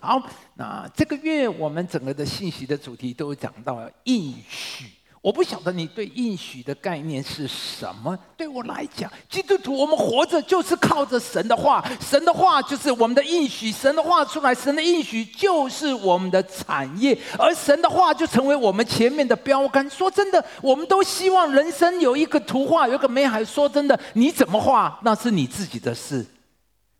[0.00, 0.22] 好，
[0.54, 4.86] 那这个月我们整个的信息的主题都讲到应许。
[5.22, 8.18] 我不晓得你对应许的概念是什么？
[8.38, 19.86] 对我来讲，基督徒我们活着就是靠着神的话，神的话就是我们的应许，神的话出来，神的应许就是我们的产业，而神的话就成为我们前面的标杆。
[19.90, 23.44] 说真的，我们都希望人生有一个图画，有一个美好。
[23.44, 26.24] 说真的，你怎么画那是你自己的事，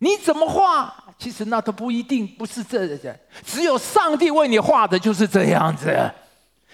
[0.01, 5.95] 你怎么画其实那都不一定不是这样，只有上帝为你画的就是这样子。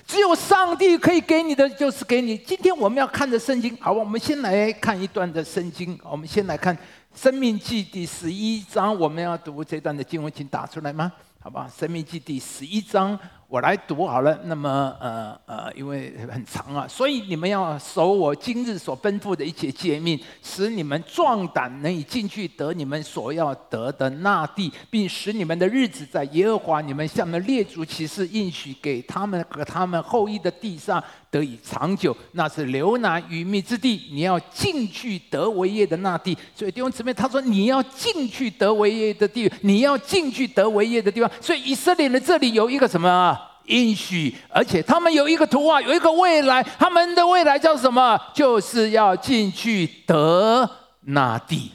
[0.06, 2.38] 只有上帝可以给你的，就是给你。
[2.38, 5.98] 今天我们要看的圣经，好，我们先来看一段的圣经。
[6.04, 6.72] 我们先来看
[7.12, 11.10] 《生命记》第十一章，我们要读这段的经文，请打出来吗？
[11.42, 13.18] 好吧，《生命记》第十一章。
[13.48, 14.36] 我来读好了。
[14.44, 32.14] 那么，呃呃，因为很长啊，所以你们要守我今日所吩咐的一切诫命，使你们壮胆，能以进去得你们所要得的那地，并使你们的日子在耶和华你们向的列祖起誓应许给他们和他们后裔的地上得以长久。
[32.32, 36.36] 那是流奶与蜜之地，你要进去得为业的那地。
[36.52, 41.30] 所以弟兄姊妹，他说你要进去得为业的地，你要进去得为业的地方。
[41.40, 43.35] 所以以色列人这里有一个什么？
[43.66, 46.62] 应许，而且他们有一个图画，有一个未来。
[46.78, 48.18] 他们的未来叫什么？
[48.34, 50.68] 就是要进去得
[51.02, 51.72] 那地。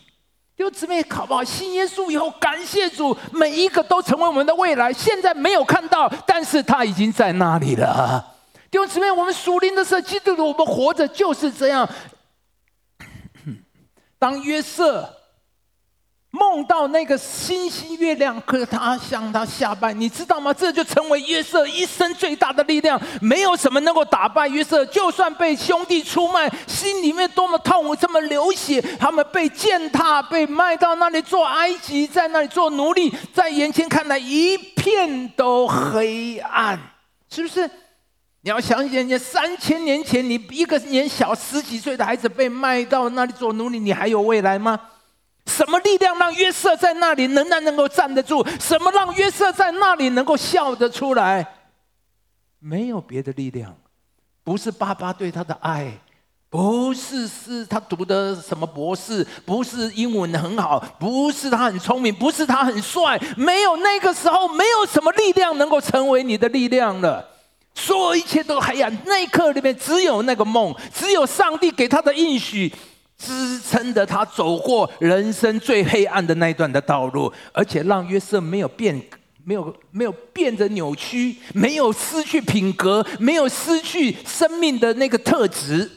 [0.56, 1.44] 弟兄姊妹，好不好？
[1.44, 4.94] 信耶稣以后，感谢主，每一个都成为我们的未来。
[4.94, 8.36] 现在没有看到，但是他已经在那里了。
[8.70, 11.90] 弟兄姊妹，我们属灵的时候基督徒，我们活着就是这样。
[14.20, 15.21] 当约瑟。
[16.32, 20.54] 梦到那个星星月亮，可他向他下拜，你知道吗？
[20.54, 23.00] 这就成为约瑟一生最大的力量。
[23.22, 36.80] 没有什么能够打败约瑟，就算被兄弟出卖，心里面多么痛苦，这么流血，他们被践踏，被卖到那里做埃及，在那里做奴隶，在眼前看来一片都黑暗，
[37.30, 37.70] 是不是？
[38.44, 44.80] 你要想想，你三千年前，你一个年小十几岁的孩子被卖到那里做奴隶，你还有未来吗？
[45.46, 48.46] 什么力量让约瑟在那里仍然能够站得住？
[48.60, 51.46] 什么让约瑟在那里能够笑得出来？
[52.60, 53.76] 没有别的力量，
[54.44, 55.92] 不是爸爸对他的爱，
[56.48, 67.28] 不是是他读的什么博士，不是英文很好，不是他很聪明，不是他很帅，没有那个时候，没有什么力量能够成为你的力量了。
[67.74, 72.72] 所有一切都黑暗，那一刻里面只有那个梦，只有上帝给他的应许。
[73.22, 79.00] 支撑着他走过人生最黑暗的那一段的道路，而且让约瑟没有变，
[79.44, 85.90] 没有没有变得扭曲，没有失去品格，没有失去生命的那个特质。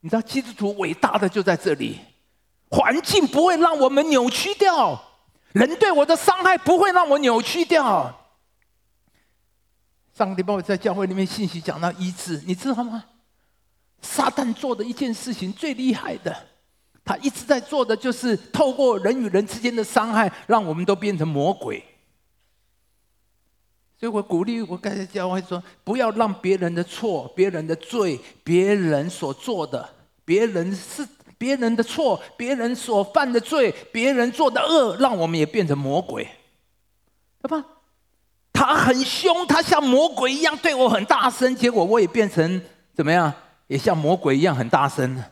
[0.00, 1.98] 你知道，基督徒伟大的就在这里，
[2.70, 5.02] 环境不会让我们扭曲掉，
[5.52, 8.14] 人对我的伤害不会让我扭曲掉。
[10.16, 13.04] 上个礼拜我在教会里面信息讲到医治，你知道吗？
[14.00, 16.34] 撒旦做的一件事情最厉害的，
[17.04, 21.82] 他一直在做的就是透过人与人之间的伤害，让我们都变成魔鬼。
[23.98, 29.88] 所以我鼓励我刚才教会说，不要让别人的错、别人的罪、别人所做的、
[30.24, 31.04] 别人是
[31.36, 36.28] 别人的错、别人所犯的罪、别人做的恶，让我们也变成魔鬼，
[37.42, 37.64] 对吧？
[38.52, 42.62] 他很凶，他像魔鬼一样对我很大声，结果我也变成
[42.94, 43.32] 怎么样？
[43.68, 45.22] 也像魔鬼一样很大声，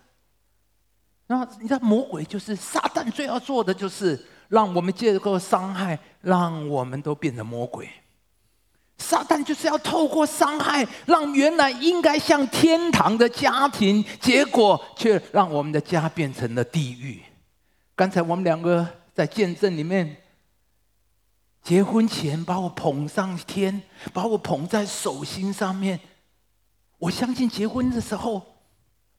[1.27, 7.89] 然后你知道魔鬼就是撒旦最要做的，就是让我们借个伤害，让我们都变成魔鬼。
[8.99, 17.23] 撒旦就是要透过伤害，让原来应该像天堂的家庭，结果却让我们的家变成了地狱。
[17.95, 20.17] 刚才我们两个在见证里面，
[21.63, 23.83] 结婚前把我捧上天，
[24.13, 25.99] 把我捧在手心上面。
[26.99, 28.43] 我相信结婚的时候，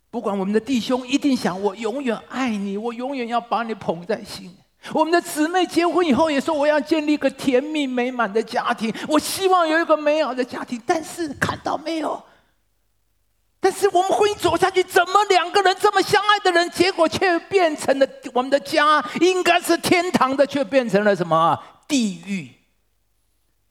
[0.09, 4.55] 不管我们的弟兄一定想，我永远爱你，我永远要把你捧在心。
[4.93, 10.81] 我们的姊妹结婚以后也说，我要建立一个甜蜜美满的家庭，我希望有一个美好的家庭。
[10.85, 12.23] 但是看到没有？
[13.59, 22.51] 但是我们婚姻走下去，怎么两个人这么相爱的人，结果却变成了我们的家应该是天堂的，却变成了什么地狱？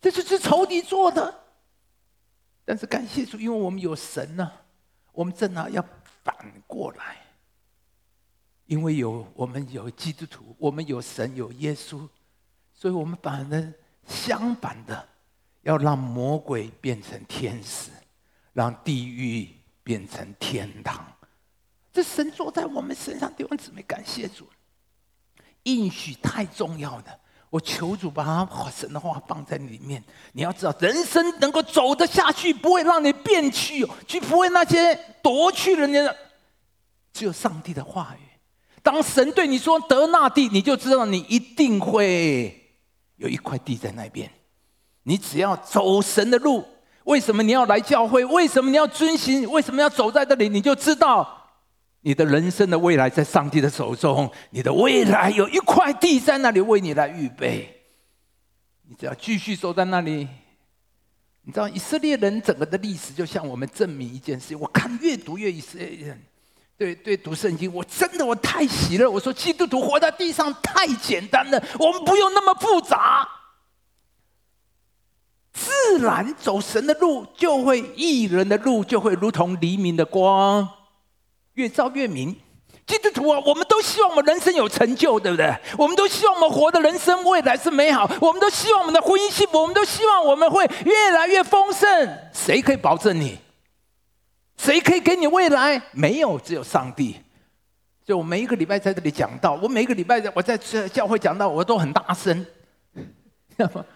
[0.00, 1.45] 这就是仇敌做的。
[2.66, 4.52] 但是感谢主，因为我们有神呢、
[5.12, 5.82] 我们正好要
[6.22, 6.34] 反
[6.66, 7.16] 过来。
[8.66, 12.08] 因为有我们有基督徒，我们有神有耶稣，
[12.74, 13.72] 所以我们反而
[14.04, 15.08] 相反的，
[15.62, 17.92] 要让魔鬼变成天使，
[18.52, 19.48] 让地狱
[19.84, 21.06] 变成天堂。
[21.92, 24.48] 这神坐在我们身上，弟兄姊妹，感谢主。
[25.62, 30.02] 应许太重要了，我求主把他神的话放在里面。
[30.32, 36.16] 你要知道，人生能够走得下去，不会让你变去，去不会那些夺去人家的，
[37.12, 38.22] 只有上帝的话语。
[38.82, 42.76] 当神对你说得那地，你就知道你一定会
[43.16, 44.30] 有一块地在那边。
[45.04, 46.64] 你只要走神的路，
[47.04, 48.24] 为什么你要来教会？
[48.24, 49.48] 为什么你要遵行？
[49.50, 50.48] 为什么要走在这里？
[50.48, 51.45] 你就知道。
[52.06, 57.82] 你的人生的未来在上帝的手中，你的未来有一块地在那里为你来预备。
[58.88, 60.28] 你只要继续走在那里，
[61.42, 64.54] 你知道以色列人整个的历史就向我们证明一件事。
[64.54, 66.22] 我看越读越以色列人，
[66.78, 69.10] 对对，读圣经，我真的我太喜乐。
[69.10, 73.28] 我说基督徒活在地上太简单了，我们不用那么复杂，
[75.52, 80.68] 自然走神的路，就会义人的路就会如同黎明的光。
[81.56, 82.34] 越照越明，
[82.86, 85.54] 基督徒啊，我们都希望我们人生有成就，对不对？
[85.76, 92.18] 我们都希望我们活的人生未来是美好，我们都希望我们的婚姻幸福，我们都希望我们会越来越丰盛。
[92.32, 93.38] 谁可以保证你？
[94.58, 95.82] 谁可以给你未来？
[95.92, 97.16] 没有，只有上帝。
[98.04, 100.56] 就我每一个礼拜在这里讲到，我每一个礼拜在我在
[100.88, 102.46] 教会讲到，我都很大声。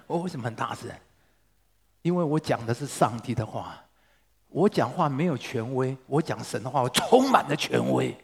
[0.06, 0.90] 我 为什么很大声？
[2.02, 3.84] 因为我讲的是上帝的话。
[4.50, 8.14] 我讲话没有权威，我讲神的话，我充满了权威。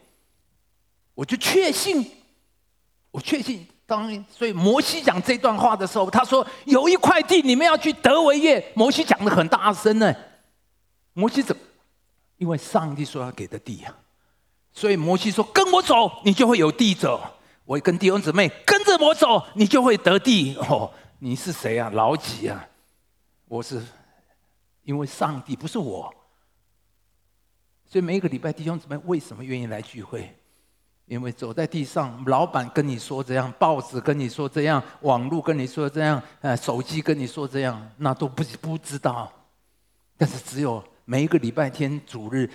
[1.15, 2.05] 我就确信，
[3.11, 3.65] 我确信。
[3.85, 8.71] 当所以摩西讲这段话的时候，他说有一块地你们要去得为业。
[8.75, 10.13] 摩西讲的很大声呢。
[11.13, 11.55] 摩西怎？
[12.37, 13.95] 因为上帝说要给的地呀。
[14.73, 17.21] 所以摩西说：“跟我走，你就会有地走。”
[17.63, 20.55] 我跟弟兄姊妹跟着我走，你就会得地。
[20.57, 21.89] 哦，你是谁啊？
[21.93, 22.67] 老几啊？
[23.47, 23.81] 我是。
[24.83, 26.13] 因为上帝不是我，
[27.89, 30.33] 所以每一个礼拜弟兄姊妹为什么愿意来聚会？
[31.05, 39.31] 因为走在地上，老板跟你说这样，报纸跟你说这样，网络跟你说这样，呃，手机跟你说这样，那都不不知道。
[40.17, 42.49] 但是只有每一个礼拜天主日，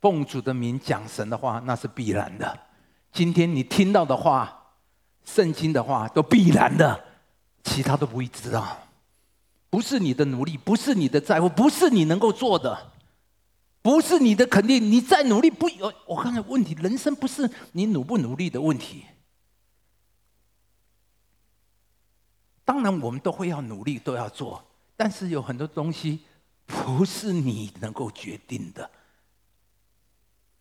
[0.00, 2.58] 奉主的名讲神的话，那是必然的。
[3.12, 4.74] 今天你听到的话，
[5.24, 7.04] 圣经的话，都必然的，
[7.62, 8.76] 其他都不会知道。
[9.70, 12.76] 不是你的努力，不是你的在乎，不是你能够做的，
[13.80, 14.82] 不是你的肯定。
[14.82, 19.04] 你再努力不有，我刚才问题，人生不是你努不努力的问题。
[22.64, 24.62] 当然，我们都会要努力，都要做，
[24.96, 26.20] 但是有很多东西
[26.66, 28.90] 不是你能够决定的。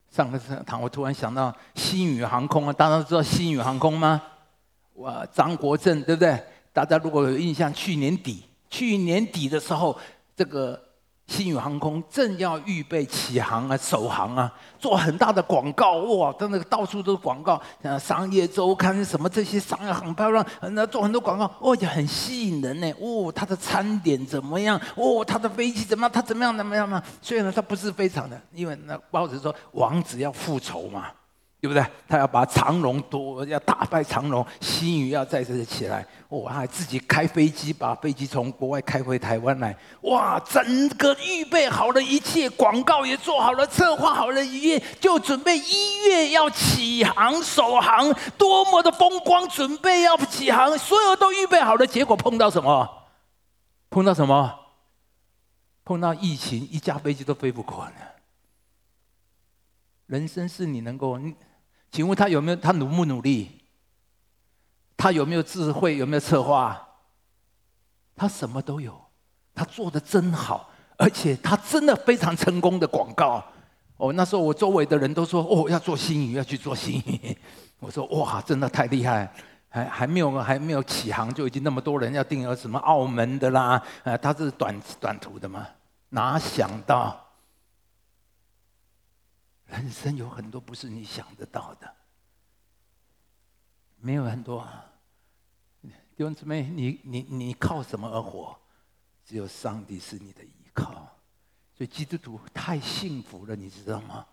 [0.09, 4.21] 上个堂，我突然想到星宇航空啊，大家都知道星宇航空吗？
[4.93, 6.41] 哇，张国政对不对？
[6.71, 8.45] 大家如果有印象，去年底。
[8.69, 9.97] 去年底的时候，
[10.35, 10.81] 这个
[11.27, 22.89] 星宇航空正要预备起航啊、首航啊，做很大的广告哇，在那个到处都是广告，像商业周刊什么这些商业很漂亮，那做很多广告，哦，就很吸引人呢。
[22.99, 24.79] 哦，他的餐点怎么样？
[24.95, 26.11] 哦，他的飞机怎么样？
[26.11, 26.55] 他怎么样？
[26.55, 27.03] 怎么样嘛？
[27.21, 31.07] 虽然呢，他不是非常的，因为那报纸说王子要复仇嘛。
[31.59, 31.83] 对不对？
[32.07, 36.05] 他要把长龙夺，要打败长龙，新宇要再次起来。
[36.29, 39.75] 哇、哦，他还自己开飞机，把飞机从国外开回台湾来。
[40.01, 49.47] 哇，整个预备好了一切，广告也做好了，策划好了一切，就准备一月要起航首航，多么的风光！
[49.49, 52.87] 准备要起航，所有都预备好了，结果碰到什么？
[53.89, 54.59] 碰到什么？
[55.83, 57.93] 碰到疫情，一架飞机都飞不过了。
[60.05, 61.19] 人生是你能够。
[61.91, 62.57] 请问他有没有？
[62.57, 63.51] 他努不努力？
[64.95, 65.97] 他有没有智慧？
[65.97, 66.79] 有没有策划？
[68.15, 68.99] 他什么都有，
[69.53, 73.43] 他做得真好，而且他真的非常成功的广告。
[73.97, 77.37] 哦，那时候我周围的人都说：“哦，要做新语，要去做新语。”
[77.79, 79.31] 我说：“哇，真的太厉害！
[79.69, 83.81] 还还没有还没有起航，就已经那么多人要订了什么澳门的啦？
[84.03, 85.67] 呃，他是短短途的嘛？
[86.09, 87.19] 哪想到？”
[89.67, 91.95] 人生有很多不是你想得到的，
[93.99, 94.67] 没有很多。
[95.81, 98.57] 弟兄姊妹，你你你靠什么而活？
[99.23, 101.07] 只有上帝是你的依靠。
[101.75, 104.25] 所以基督徒太幸福了，你知道吗？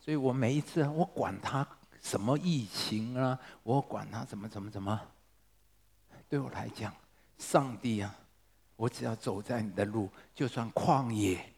[0.00, 1.66] 所以我每一次，我管他
[2.00, 4.98] 什么疫情啊，我管他怎么怎么怎么，
[6.28, 6.94] 对我来讲，
[7.36, 8.14] 上帝啊，
[8.76, 11.52] 我只要走在你的路，就算旷野。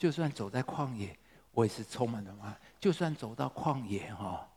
[0.00, 1.14] 就算走在旷野，
[1.52, 2.58] 我也是充满了爱。
[2.80, 4.48] 就算走到旷野哈，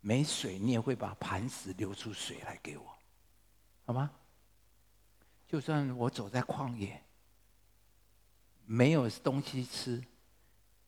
[0.00, 2.84] 没水，你也会把磐石流出水来给我，
[3.86, 4.10] 好吗？
[5.46, 7.00] 就算我走在旷野，
[8.66, 10.02] 没有东西吃，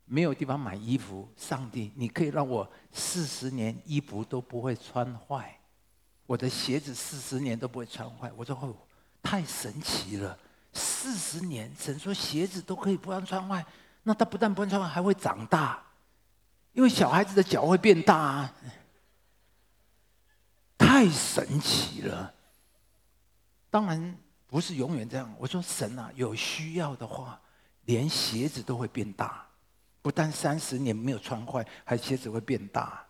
[0.04, 5.60] 没有地方买衣服，上帝，你可以让我四十年衣服都不会穿坏，
[6.26, 8.32] 我的鞋子四十年都不会穿坏。
[8.36, 8.76] 我说哦，
[9.22, 10.36] 太神奇了，
[10.72, 13.64] 四十年，神说鞋子都可以不让穿坏，
[14.02, 15.82] 那他不但不会穿，还会长大，
[16.72, 18.54] 因为小孩子的脚会变大啊，
[20.76, 22.34] 太神奇了。
[23.70, 25.32] 当然不是永远这样。
[25.38, 27.40] 我说神啊，有需要的话，
[27.84, 29.46] 连鞋子都会变大，
[30.02, 33.06] 不但三十年没有穿坏，还鞋子会变大。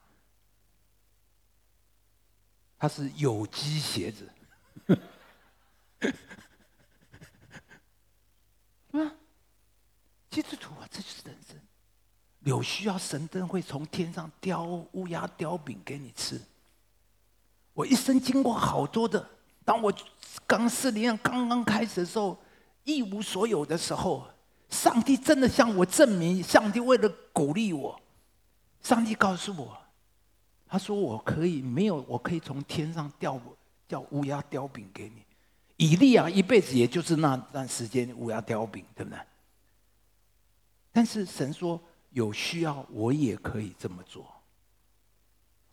[2.78, 4.28] 它是有机鞋子，
[4.86, 4.96] 对
[9.04, 9.12] 吧？
[10.32, 11.56] 基督徒啊，这就是人生。
[12.40, 16.40] 有需要，神灯会从天上叼乌鸦叼饼给你吃。
[17.74, 19.28] 我一生经过好多的。
[19.62, 19.92] 当我
[20.46, 22.36] 刚四年刚刚开始的时候，
[22.82, 24.26] 一无所有的时候，
[24.70, 28.00] 上帝真的向我证明，上帝为了鼓励我，
[28.82, 29.76] 上帝告诉我，
[30.66, 33.38] 他说我可以没有，我可以从天上掉
[33.86, 35.22] 叫乌鸦叼饼给你。
[35.76, 39.18] 以利亚一辈子也就是那段时间乌鸦叼饼，对不对？
[40.92, 41.80] 但是神说
[42.10, 44.26] 有需要，我也可以这么做。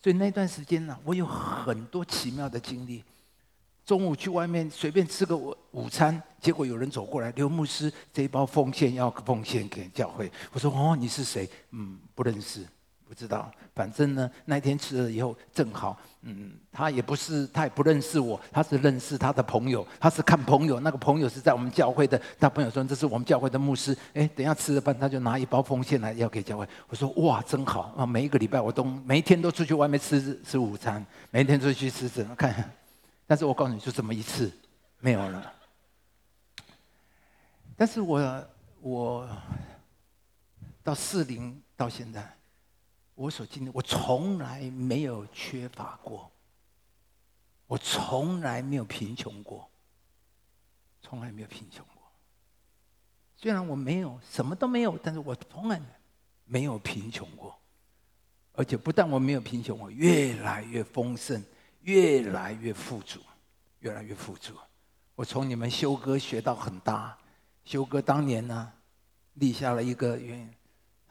[0.01, 3.03] 所以那段时间呢，我有很多奇妙的经历。
[3.85, 10.31] 中午去外面随便吃个午午餐，结果有人走过来，刘牧师这一包奉献要奉献给教会。
[10.53, 11.49] 我说哦，你是谁？
[11.71, 12.63] 嗯，不认识，
[13.09, 13.51] 不知道。
[13.73, 23.97] 反正呢，那天吃了以后正好，嗯，他也不是，他也不认识我，他是认识他的朋友，他是看朋友，那个朋友是在我们教会的，他朋友说这是我们教会的牧师。
[24.13, 26.67] 哎，等下吃了饭，他就拿一包奉献来要给教会。
[26.87, 28.05] 我说哇，真好啊！
[28.05, 32.71] 每一个礼拜我都每一天都出去外面吃吃午餐，每一天出去吃吃看。
[33.25, 34.51] 但是我告诉你，就这么一次，
[34.99, 35.53] 没有了。
[37.77, 38.45] 但是我
[38.81, 39.29] 我
[40.83, 42.27] 到四零到现在，
[43.19, 46.31] 我所经历，我从来没有缺乏过，
[47.67, 49.69] 我从来没有贫穷过，
[51.01, 52.03] 从来没有贫穷过。
[53.35, 55.81] 虽然我没有什么都没有，但是我从来
[56.45, 57.59] 没有贫穷过，
[58.53, 61.43] 而且不但我没有贫穷，我越来越丰盛。
[61.83, 63.21] 越来越富足，
[63.79, 64.53] 越来越富足。
[65.15, 67.17] 我从你们修哥学到很大。
[67.63, 68.73] 修哥当年呢，
[69.35, 70.53] 立下了一个愿，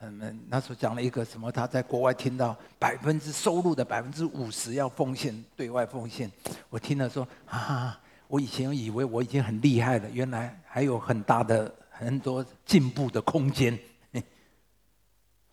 [0.00, 1.50] 他们那时候讲了一个什么？
[1.50, 6.30] 他在国外听到百分之收入的百分之五十要奉献，对外奉献。
[6.70, 13.76] 我听了说啊，我以前以为我已经很厉害了，原来还有很大的很多进步的空间。
[14.12, 14.22] 所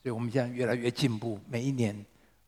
[0.04, 2.06] 以我们现在越来越进步，每一年。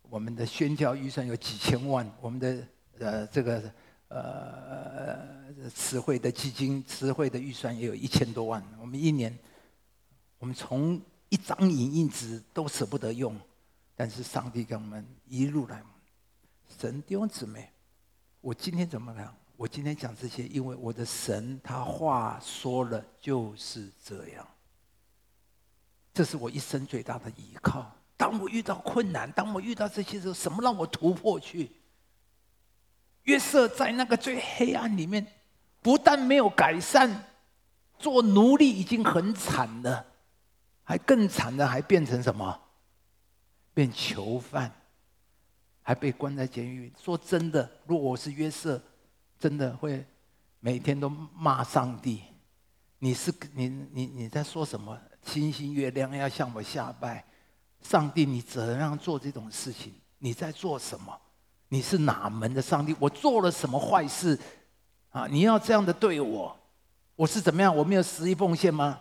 [0.09, 2.63] 我们的宣教预算有几千万，我们的
[2.99, 3.61] 呃这个
[4.07, 5.17] 呃
[5.69, 8.63] 慈惠的基金、慈惠的预算也有一千多万。
[8.79, 9.37] 我们一年，
[10.39, 13.37] 我们从一张影印纸都舍不得用，
[13.95, 15.83] 但是上帝跟我们一路来。
[16.79, 17.71] 神弟兄姊妹，
[18.41, 19.35] 我今天怎么了？
[19.55, 24.47] 我今天讲这些，因为我的神他话说了就是这样，
[26.13, 27.91] 这是我一生最大的依靠。
[28.15, 31.71] 当我遇到困难，当我遇到这些时候，什么让我突破去？
[33.23, 35.25] 约瑟在那个最黑暗里面，
[35.81, 37.25] 不但没有改善，
[37.97, 40.05] 做奴隶已经很惨了，
[40.87, 42.57] 还更惨的还变成什么？
[43.73, 44.71] 变囚犯，
[45.81, 46.89] 还被关在监狱。
[46.97, 48.81] 说真的，如果我是约瑟，
[49.37, 50.05] 真的会
[50.61, 52.23] 每天都骂上帝
[52.99, 54.97] ：“你是你你你在说什么？
[55.23, 57.21] 星星月亮要向我下拜。”
[57.83, 59.93] 上帝，你怎样做这种事情？
[60.19, 61.13] 你在做什么？
[61.67, 62.95] 你是哪门的上帝？
[62.97, 64.39] 我做了什么坏事？
[65.09, 65.27] 啊！
[65.27, 66.57] 你要这样的对我？
[67.17, 67.75] 我是怎么样？
[67.75, 68.97] 我没有十一奉献吗？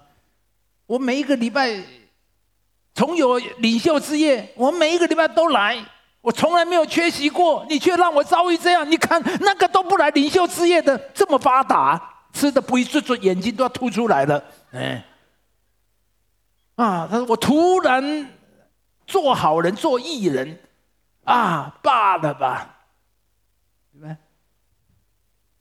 [0.87, 1.83] 我每一个礼拜，
[2.95, 5.85] 从有领袖之夜，我每一个礼拜都来，
[6.21, 7.67] 我从来没有缺席过。
[7.69, 8.91] 你却让我遭遇这样？
[8.91, 14.45] 你看那个都不来领袖之夜的，这么发达，吃的不一顿顿，眼睛都要凸出来了。
[14.73, 15.05] 哎，
[16.77, 17.07] 啊！
[17.11, 18.33] 他说我突然。
[19.09, 20.59] 做好人，做义人，
[21.23, 22.77] 啊，罢了吧，
[23.93, 24.17] 对不对？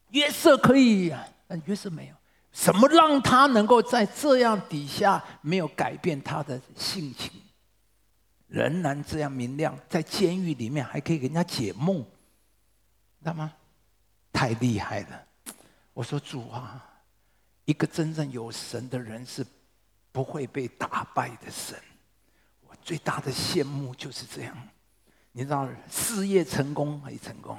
[0.10, 1.14] 约瑟可以，
[1.48, 2.15] 但约瑟没有。
[2.56, 7.30] 什么让他能够在这样底下没有改变他的性情，
[8.48, 11.98] 仍然这样明亮，在监狱里面还可以给人家解梦，
[13.20, 13.52] 知道吗？
[14.32, 15.26] 太厉害了！
[15.94, 16.82] 我说主啊，
[17.66, 19.46] 一个真正有神的人是
[20.14, 21.78] 不会被打败的神。
[22.62, 24.58] 我最大的羡慕就是这样，
[25.34, 27.58] 你知道，事业成功可以成功，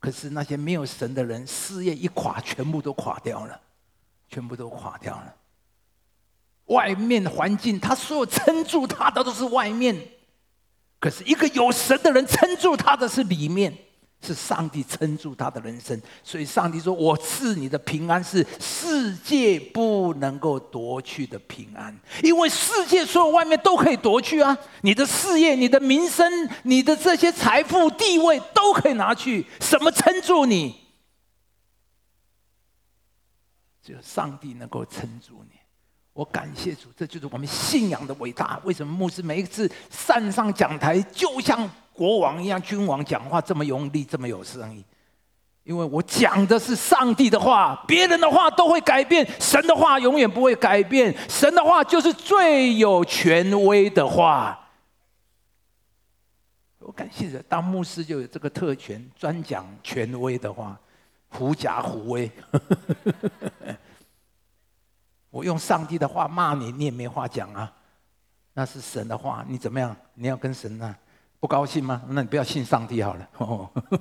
[0.00, 3.60] 可是那些没有神的人，事业一垮，全部都垮掉了，
[4.28, 5.34] 全部都垮掉了。
[6.66, 9.96] 外面环境，他所有撑住他的都是外面。
[11.00, 13.76] 可是，一个有神的人撑住他的是里面。
[14.20, 24.58] 是上帝撑住他的人生，所以上帝说：“我赐你的平安是世界不能够夺去的平安，因为世界所有外面都可以夺去啊！
[24.80, 26.28] 你的事业、你的名声、
[26.64, 30.87] 你的这些财富、地位都可以拿去，什么撑住你？
[33.94, 35.58] 就上帝能够撑住你。
[36.12, 38.60] 我感谢主，这就是我们信仰的伟大。
[38.64, 41.68] 为什么牧师每一次站上讲台，就像……
[41.98, 44.84] 国王一样，君王讲话这么用力，这么有声音，
[45.64, 51.12] 因为我讲的是上帝的话，别人的话都会改变，神的话永远不会改变。
[51.28, 54.56] 神的话就是最有权威的话。
[56.78, 60.78] 我感谢着当牧师就有这个特权，专讲权威的话，
[61.30, 62.30] 狐假虎威。
[65.30, 67.72] 我用上帝的话骂你，你也没话讲啊。
[68.54, 69.96] 那是神的话，你怎么样？
[70.14, 70.98] 你要跟神啊？
[71.38, 72.02] 不高兴吗？
[72.08, 73.30] 那你不要信上帝好了。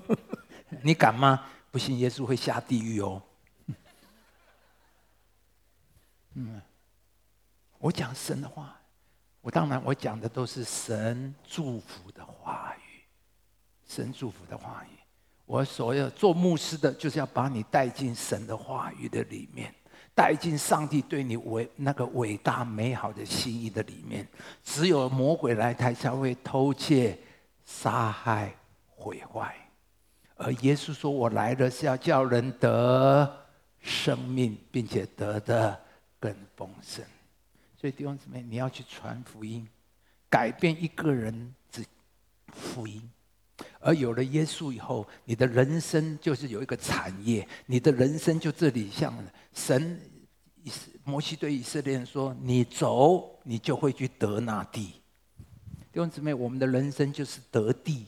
[0.82, 1.46] 你敢吗？
[1.70, 3.22] 不信耶稣会下地狱哦。
[6.34, 6.62] 嗯，
[7.78, 8.76] 我讲神的话，
[9.42, 13.04] 我当然我讲的都是神祝福的话语，
[13.86, 14.97] 神祝福的话语。
[15.48, 19.74] 我所有做牧师的，就是要把你带进神的话语的里面，
[20.14, 24.28] 带进上帝对你伟那个伟大美好的心意的里面。
[24.64, 27.18] 只有魔鬼来台才会偷窃。
[27.70, 28.56] 杀害、
[28.96, 29.54] 毁坏，
[30.38, 33.46] 而耶稣说：“我来了是要叫人得
[33.82, 35.78] 生命，并且得的
[36.18, 37.04] 更丰盛。”
[37.76, 39.68] 所以弟兄姊妹，你要去传福音，
[40.30, 41.86] 改变一个人之
[42.54, 43.12] 福音。
[43.80, 49.14] 而有了耶稣以后，你的人生就是有一个产业，你的人生就这里像
[49.54, 50.00] 神。
[51.06, 54.88] 摩西对以色列人说：“你走，你就会去得那地。”
[55.94, 58.06] 弟兄姊妹，我们的人生就是得地。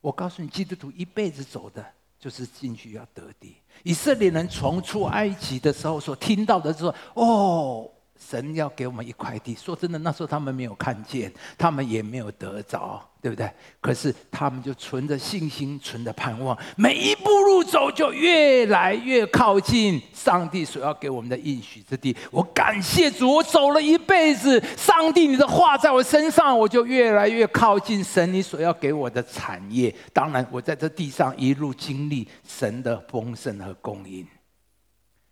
[0.00, 1.86] 我告诉你，基督徒一辈子走的
[2.18, 3.54] 就是进去要得地。
[3.84, 7.88] 以色列人从出埃及的时候所听到的是说：“哦。”
[8.30, 13.50] 神要给我们一块地，说真的，那时候他们没有看见，他们也没有得着，对不对？
[13.80, 22.16] 可是他们就存着信心，存着盼望，每一步路走就越来越靠近上帝所要给我们的应许之地。
[22.30, 29.94] 我感谢主，我走了一辈子，上帝你的话在我身上，我就越来越靠近神你所要给我的产业。
[30.12, 34.26] 当然，我在这地上一路经历神的丰盛和供应，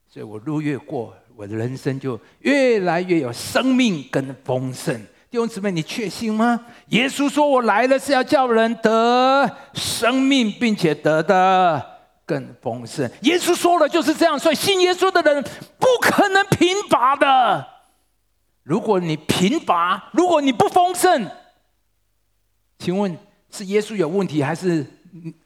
[0.07, 1.15] 所以我路越过。
[1.41, 4.95] 我的人生就越来越有生命跟丰盛，
[5.31, 6.67] 弟兄姊妹，你确信吗？
[6.89, 11.83] 耶稣说：“我来了是要叫人得生命，并且得的
[12.27, 15.43] 更丰盛。”耶稣说了就是这样，所以信耶稣的人
[15.79, 17.67] 不可能贫乏的。
[18.63, 21.27] 如果你贫乏，如果你不丰盛，
[22.79, 23.17] 请问
[23.51, 24.85] 是耶稣有问题，还是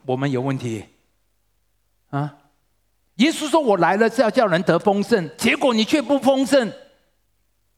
[0.05, 0.87] 我们有问题？
[2.11, 2.35] 啊？
[3.17, 6.73] 耶稣说：“我来了是要叫人得丰盛，结果你却不丰盛，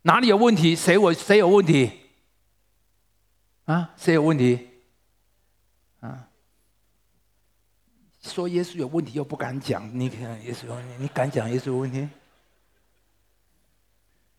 [0.03, 0.75] 哪里有问题？
[0.75, 1.91] 谁我谁有问题？
[3.67, 3.93] 啊？
[3.99, 4.67] 谁有问题？
[6.01, 6.29] 啊？
[8.23, 12.09] 说耶稣有问题又不敢讲，你看耶稣，你敢讲耶稣有问题？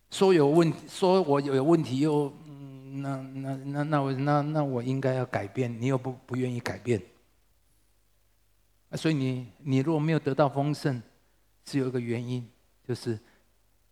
[0.09, 6.99] 说有问题，说我有问题又，嗯，那那那那我那那我应该要改变，你又不不愿意改变。”
[8.93, 11.01] 所以你你如果没有得到丰盛，
[11.65, 12.49] 只有一个原因，
[12.87, 13.19] 就是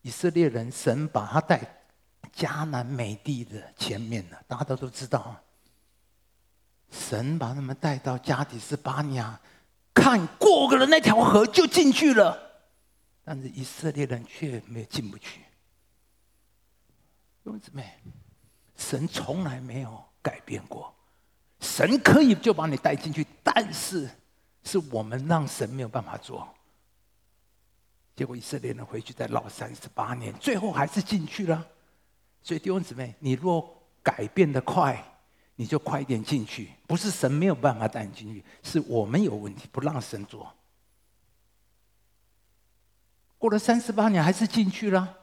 [0.02, 1.84] 以色列人神把他带
[2.34, 5.36] 迦南美地的前面了，大家都知道，
[6.90, 9.38] 神把他们带到加底斯巴尼亚，
[9.94, 12.40] 看过个了那条河就进去了，
[13.26, 15.42] 但是以色列人却没有进不去。
[17.44, 18.00] 兄姊妹，
[18.78, 20.96] 神从来没有改变过，
[21.60, 24.10] 神可以就把你带进去，但是。
[24.66, 26.46] 是我们让神没有办法做，
[28.16, 31.66] 结果以色列人回去再绕三十八年，最后还是进去了。
[32.42, 35.02] 所以弟兄姊妹，你若改变得快，
[35.56, 36.72] 你就快点进去。
[36.88, 40.52] 不是神没有办法带你进去，是我们有问题，不让神做。
[43.38, 45.18] 过了三十八年还是进去了。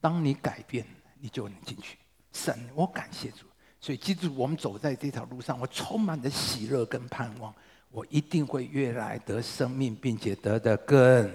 [0.00, 0.86] 当你改变，
[1.18, 1.98] 你就能进去。
[2.32, 3.49] 神，我感谢主。
[3.80, 7.52] 所以，记住，我们走在这条路上，我充满着喜乐跟盼望。
[7.90, 11.28] 我一定会越来得生命，并且得的更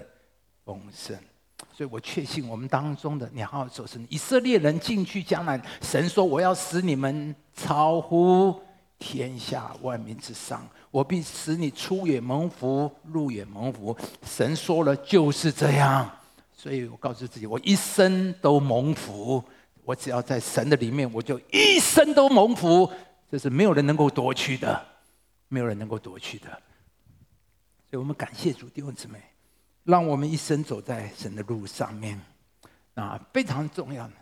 [0.63, 1.17] 丰盛。
[1.73, 4.05] 所以我确信，我们当中的你好好走神。
[4.09, 8.57] 以色列人进去将来，神说：“我要使你们超乎
[8.99, 16.09] 天下万民之上，我必使你出也蒙福，入也蒙福。”神说了，就是这样。
[16.53, 19.43] 所以我告诉自己，我一生都蒙福。
[19.85, 22.91] 我只要在神的里面，我就一生都蒙福。
[23.31, 24.85] 这是没有人能够夺去的，
[25.47, 26.49] 没有人能够夺去的。
[27.89, 29.21] 所以我们感谢主弟兄姊妹，
[29.83, 32.19] 让我们一生走在神的路上面，
[32.95, 34.13] 啊，非常重要的。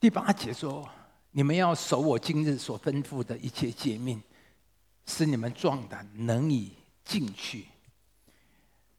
[0.00, 0.88] 第八节说
[1.32, 4.22] ：“你们要守我今日所吩咐的一切诫命，
[5.06, 6.72] 使你们壮胆，能以
[7.04, 7.66] 进去。”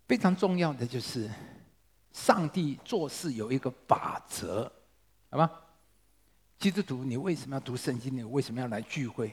[0.08, 1.30] 非常重要的就是，
[2.26, 4.70] 上帝做事有一个法则，
[5.30, 5.50] 好吗？
[6.60, 8.14] 基督徒，你为什么要读圣经？
[8.16, 9.32] 你为什么要来聚会？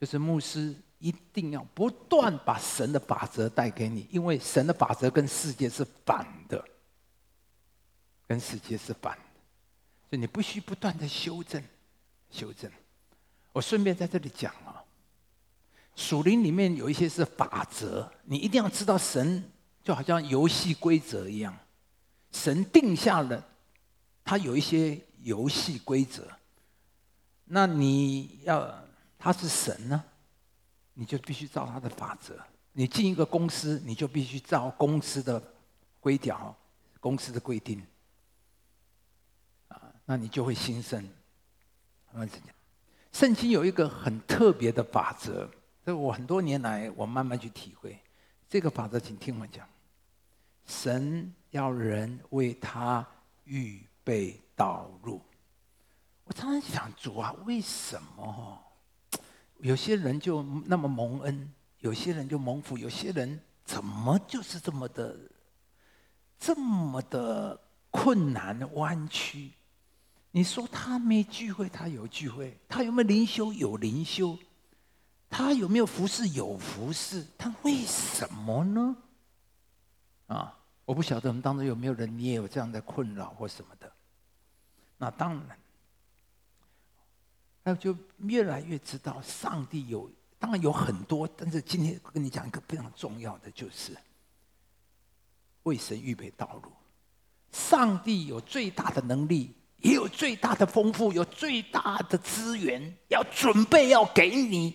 [0.00, 6.64] 就是牧师一定要不断把神的法则带给你，因为神的法则跟世界是反的，
[8.28, 9.24] 跟世界是反的。
[10.08, 11.60] 所以你必须不断的修正，
[12.30, 12.70] 修正。
[13.52, 14.84] 我顺便在这里讲啊，
[15.96, 19.42] 属灵里面有一些是法则，你一定要知道神
[19.86, 21.56] 就好像游戏规则一样，
[22.32, 23.46] 神定下了，
[24.24, 26.26] 他有一些游戏规则。
[27.44, 28.82] 那你要
[29.16, 30.02] 他是神呢，
[30.94, 32.36] 你就必须照他的法则。
[32.72, 35.40] 你进一个公司，你就必须照公司的
[36.00, 36.52] 规条、
[36.98, 37.80] 公司的规定。
[39.68, 41.08] 啊那你就会兴盛。
[43.12, 45.48] 圣经有一个很特别的法则，
[45.84, 47.96] 这我很多年来我慢慢去体会。
[48.48, 49.64] 这个法则，请听我讲：
[50.66, 53.06] 神要人为他
[53.44, 55.22] 预备道路。
[56.24, 58.60] 我常常想，主啊，为什么
[59.58, 65.16] 有些人就那么蒙恩，有些人就蒙福，有些人怎么就是这么的、
[66.38, 69.52] 这么的困难弯曲？
[70.32, 74.36] 你说他没聚会，他有聚会；他有没有灵修，有灵修；
[75.30, 77.24] 他有没有服侍，有服侍。
[77.38, 78.96] 他为什么呢？
[80.26, 80.55] 啊，
[80.86, 83.92] 我不晓得我们当中有没有人，你也有这样的困扰或什么的。
[84.96, 85.58] 那当然，
[87.62, 93.94] 那就越来越知道上帝有，当然有很多，但是今天跟你讲一个非常重要的，就是
[95.64, 96.72] 为神预备道路。
[97.52, 99.52] 上帝有最大的能力。
[99.80, 104.74] 也有最大的丰富，有最大的资源，要准备要给你。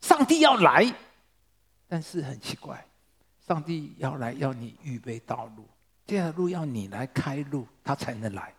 [0.00, 0.92] 上帝要来，
[1.86, 2.86] 但是很奇怪，
[3.46, 5.64] 上帝要来要你预备道路，
[6.06, 8.52] 这条路要你来开路，他才能来。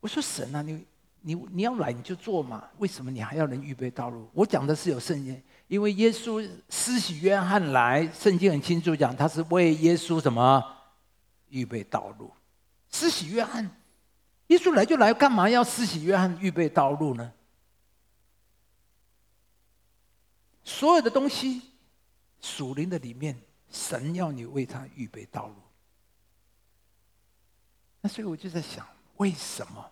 [0.00, 0.84] 我说神啊，你
[1.20, 4.28] 你你要来你就做嘛，为什么你还要人预备道路？
[4.32, 10.64] 我讲的是有圣经，因为耶稣施洗约翰来，圣经很清楚讲，他是为耶稣什么
[11.50, 12.32] 预备道路，
[12.90, 13.70] 施洗约翰。
[14.46, 17.32] 耶稣来就来，干嘛要施洗约翰预备道路呢？
[20.64, 21.62] 所有的东西，
[22.40, 25.54] 属灵的里面，神要你为他预备道路。
[28.00, 29.84] 那所以我就在想，为什么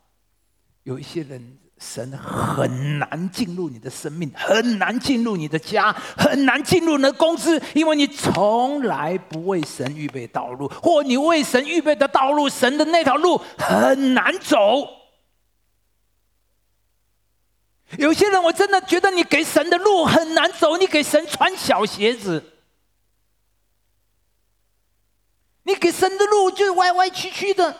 [0.83, 1.59] 有一些人？
[1.81, 14.89] 神很难进入你的生命，很难进入你的家，很难进入你的公司，因为你从来不为神预备道路，或你为神预备的道路，神的那条路很难走。
[17.97, 22.43] 有些人，我真的觉得你给神的路很难走，你给神穿小鞋子，
[25.69, 27.77] 你给神的路就是歪歪曲曲的。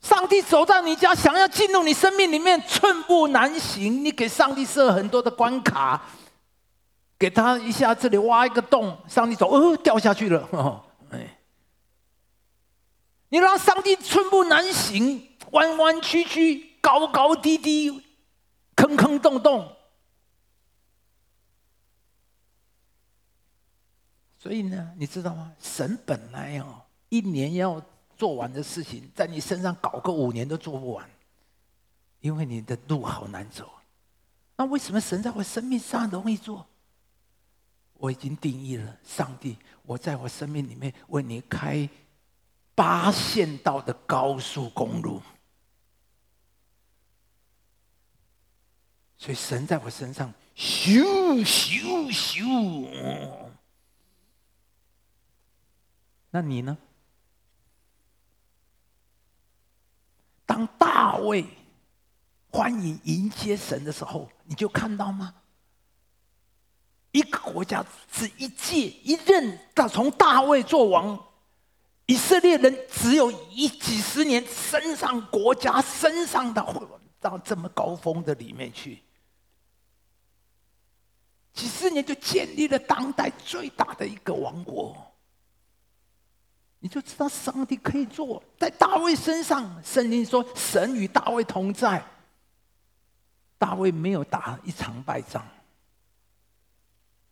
[0.00, 4.04] 上帝走到你家，想要进入你生命里面，寸步难行。
[4.04, 6.00] 你给上帝设很多的关卡，
[7.18, 10.48] 给他一下这里挖一个洞，上帝走，哦，掉下去了。
[10.52, 11.36] 哦， 哎，
[13.30, 18.02] 你让上帝寸步难行，弯弯曲曲，高高低低，
[18.76, 19.76] 坑坑洞洞。
[24.40, 25.52] 所以呢，你知道吗？
[25.60, 27.80] 神本来哦，一年要。
[28.16, 31.08] 做完的事情，在你身上搞个五年都做不完，
[32.20, 33.66] 因为你的路好难走。
[34.56, 36.66] 那为什么神在我生命上容易做？
[37.94, 41.88] 我已经定义了，上帝，我在我生命里面为你开
[42.74, 45.22] 八线道的高速公路，
[49.16, 51.02] 所以神在我身上咻
[51.42, 53.39] 咻咻。
[56.30, 56.78] 那你呢？
[60.46, 61.44] 当大卫
[62.50, 65.34] 欢迎迎接神的时候，你就看到吗？
[67.12, 71.18] 一个国家是一届一任，到从大卫做王，
[72.06, 76.64] 以色列人只有一几十年升上国家，身上的
[77.18, 79.02] 到这么高峰的里面去。
[81.52, 85.09] 几十年就建立了当代最大的一个王国。
[86.80, 92.02] 你就知道上帝可以做，在大卫身上，圣经说神与大卫同在。
[93.58, 95.46] 大卫没有打一场败仗，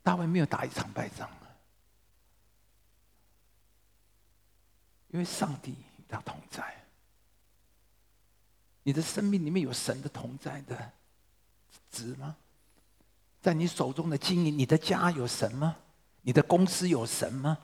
[0.02, 1.26] 大卫没有打一场败仗，
[5.08, 6.62] 因为上帝与他同在。
[8.82, 10.92] 你的生命里面有神的同在的
[11.90, 12.36] 值吗？
[13.40, 15.76] 在你手中的经营，你的家有神吗？
[16.20, 17.56] 你的公司有神吗？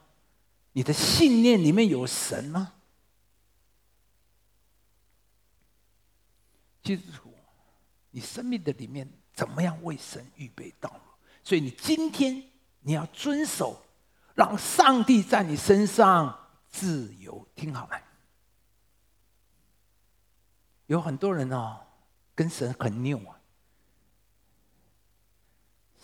[0.74, 2.72] 你的信念里面有神吗？
[6.82, 7.32] 基督徒，
[8.10, 11.00] 你生命的里面怎么样为神预备道路？
[11.44, 12.42] 所以你今天
[12.80, 13.80] 你要遵守，
[14.34, 16.36] 让上帝在你身上
[16.68, 17.46] 自由。
[17.54, 18.02] 听好了，
[20.86, 21.80] 有很多人哦，
[22.34, 23.40] 跟神很拗啊。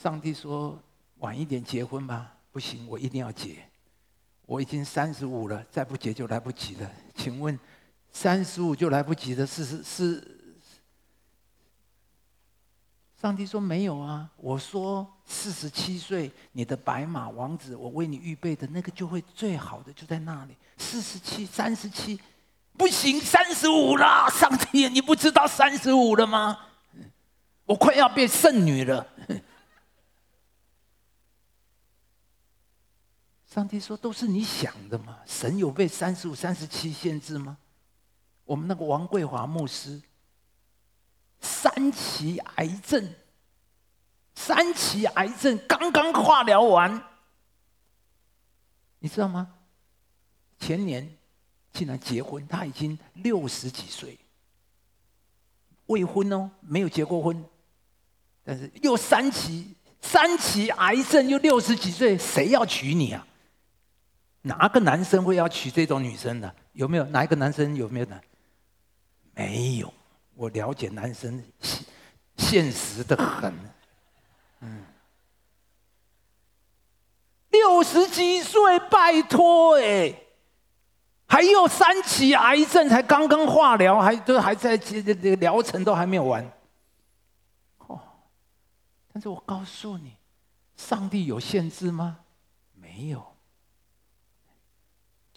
[0.00, 0.80] 上帝说
[1.18, 3.69] ：“晚一点结婚吧。”不行，我一定要结。
[4.50, 6.90] 我已经三十五了，再不结就来不及了。
[7.14, 7.56] 请问，
[8.10, 10.40] 三十五就来不及的是是是？
[13.22, 14.28] 上帝说没有啊。
[14.36, 20.56] 我说四十七岁，你的白马王子，我为你预备的那个就会最好的就在那里。
[20.78, 22.20] 四十七、三十七，
[22.76, 24.28] 不行，三十五了。
[24.30, 26.58] 上帝，你不知道三十五了吗？
[27.66, 29.06] 我快要变圣女了。
[33.52, 35.18] 上帝说：“都是你想的嘛？
[35.26, 37.58] 神有被三十五、三十七限制吗？”
[38.46, 40.00] 我们那个王桂华牧师，
[41.40, 43.12] 三期癌症，
[44.36, 47.02] 三期癌症刚刚化疗完，
[49.00, 49.52] 你知道吗？
[50.60, 51.16] 前年
[51.72, 54.16] 竟然结婚，他已经六十几岁，
[55.86, 57.44] 未婚哦，没有结过婚，
[58.44, 63.26] 但是又三期，三期癌症又六十几岁，谁要娶你啊？
[64.42, 66.54] 哪个男生会要娶这种女生的？
[66.72, 67.04] 有没有？
[67.06, 68.20] 哪一个男生有没有呢？
[69.34, 69.92] 没有。
[70.34, 71.84] 我了解男生现
[72.36, 73.54] 现实的很。
[74.60, 74.82] 嗯，
[77.50, 80.14] 六十几岁，拜托哎，
[81.26, 86.50] 还有三期癌症，才刚刚化疗，还都还在这这个疗程都还没有完。
[87.86, 88.00] 哦，
[89.12, 90.16] 但是我告诉你，
[90.76, 92.20] 上帝有限制吗？
[92.74, 93.29] 没有。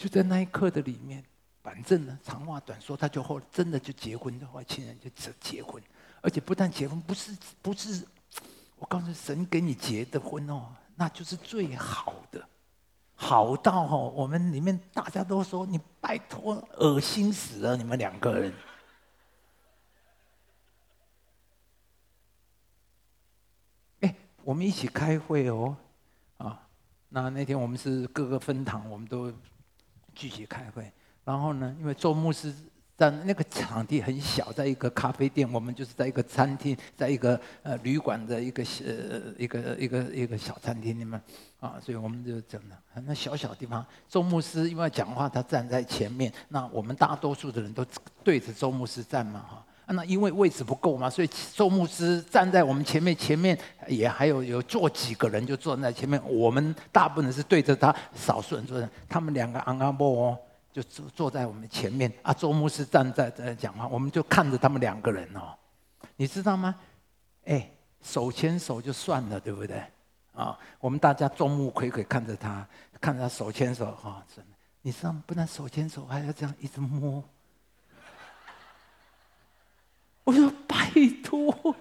[0.03, 1.23] 就在那一刻的里面，
[1.61, 5.81] 反正呢，长话短说，他就后真的就结婚的话，亲人就结结婚，
[6.19, 8.05] 而且不但结婚，不是不是，
[8.75, 12.45] 我告诉，神给你结的婚哦，那就是最好的，
[13.15, 18.53] 好到哦，我们里面大家都说你拜托，恶心死了，你们两个人。
[24.01, 24.13] 哎，
[24.43, 25.77] 我们一起开会哦，
[26.39, 26.67] 啊，
[27.07, 29.33] 那那天我们是各个分堂，我们都。
[30.13, 30.91] 聚集开会，
[31.23, 32.53] 然后呢，因为周牧师
[32.95, 41.19] 在那个场地很小，在一个咖啡店，我们就是在一个餐厅，在一个呃旅馆的一个呃一个一个一个小餐厅里面
[41.59, 43.85] 啊，所以我们就整了那小小地方。
[44.07, 47.85] 周牧师因为讲话，他站在前面，那我们大多数的人都
[48.23, 49.65] 对着周牧师站嘛哈。
[49.87, 56.19] 那因为位置不够嘛，所以周牧师站在我们前面，前面也还有有坐几个人就坐在前面。
[56.25, 58.89] 我们大部分是对着他，少数人坐在。
[59.09, 60.39] 他们两个昂阿波哦，
[60.71, 62.11] 就坐坐在我们前面。
[62.21, 65.53] 啊，周牧师站在在讲话，我们就看着他们两个人哦。
[66.15, 66.75] 你知道吗？
[67.45, 67.69] 哎，
[68.01, 69.83] 手牵手就算了，对不对？
[70.33, 72.67] 啊，我们大家众目睽睽看着他，
[72.99, 74.51] 看着他手牵手哈，真的。
[74.81, 75.13] 你知道？
[75.27, 77.23] 不但手牵手，还要这样一直摸。
[80.25, 80.89] 我说：“拜
[81.21, 81.75] 托，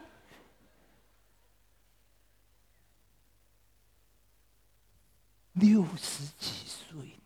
[5.52, 7.20] 六十几岁，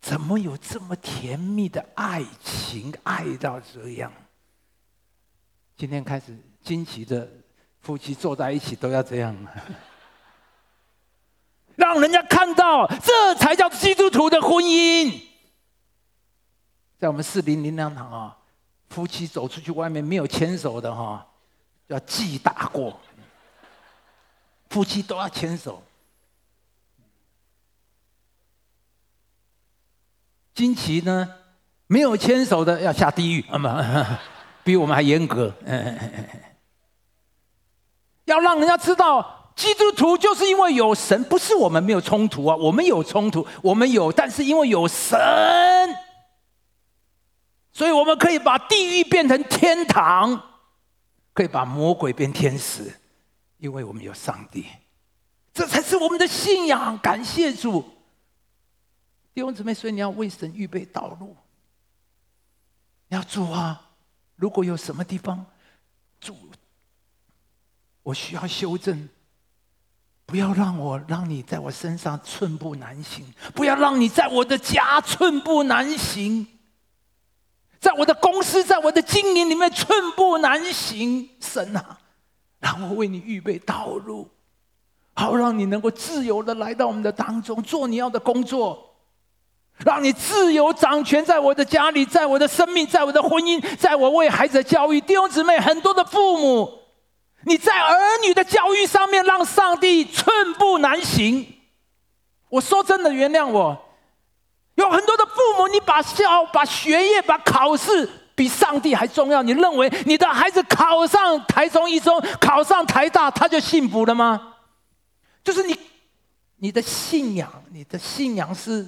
[0.00, 2.94] 怎么有这么甜蜜的爱情？
[3.02, 4.12] 爱到这样？
[5.76, 7.28] 今天开始，惊奇的
[7.80, 9.36] 夫妻坐在一起都要这样，
[11.74, 15.26] 让人家看到，这才叫基督徒的婚姻。
[16.98, 18.37] 在我们四零零两堂啊。”
[18.90, 21.26] 夫妻走出去外面没有牵手的哈，
[21.88, 22.98] 要记大过。
[24.70, 25.82] 夫妻都要牵手。
[30.54, 31.28] 惊奇呢，
[31.86, 34.20] 没有牵手的要下地狱，啊
[34.64, 35.52] 比我们还严格。
[38.26, 45.18] 要让人家知道，基督徒就是因为有神，不是我们没有冲突啊，我们有冲突，我们有，但是因为有神。
[47.78, 50.42] 所以我们可以把地狱变成天堂，
[51.32, 52.92] 可以把魔鬼变天使，
[53.58, 54.66] 因为我们有上帝，
[55.54, 56.98] 这才是我们的信仰。
[56.98, 57.82] 感谢主，
[59.32, 61.36] 弟兄姊妹，所以你要为神预备道路。
[63.06, 63.80] 你要主啊，
[64.34, 65.46] 如果有什么地方，
[66.20, 66.36] 主，
[68.02, 69.08] 我需要修正，
[70.26, 76.44] 不要让我让你在我身上寸步难行，不要让你在我的家寸步难行，
[77.80, 81.98] 在我的公司，在我的经营里面寸步难行，神啊。
[82.60, 84.28] 让我为你预备道路，
[85.14, 88.96] 好让你能够自由的来到我们的当中，做你要的工作，
[89.78, 95.00] 让你自由掌权在我的家里，在我的生命，在我的婚姻，在我为孩子的教育。
[95.00, 96.80] 弟兄姊妹，很多的父母，
[97.44, 101.46] 你在儿女的教育上面让上帝寸步难行。
[102.48, 103.80] 我说真的，原谅我，
[104.74, 108.10] 有很多父母，你把教、把学业、把考试。
[108.38, 109.42] 比上帝还重要？
[109.42, 114.54] 你认为你的孩子考上台中一中，考上台大，他就幸福了吗？
[115.42, 115.76] 就是你，
[116.58, 118.86] 你的信仰，你的信仰是，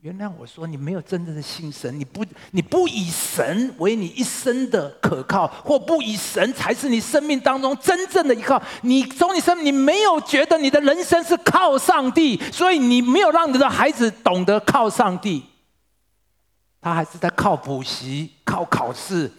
[0.00, 8.62] 原谅我说，你没有真正的信神，你不，你不以神为你一生的可靠，或不以神才是你生命当中真正的依靠。
[8.82, 15.44] 你从你生命，你没有觉得你的人生是靠上帝，所以你没有让你的孩子懂得靠上帝。
[16.80, 19.32] 他还是在靠补习、靠考试。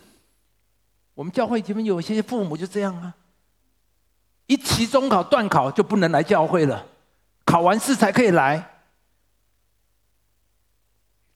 [1.14, 3.14] 我们教会里面有些父母就这样啊，
[4.48, 6.86] 一期中考段考就不能来教会了，
[7.46, 8.77] 考完试才可以来。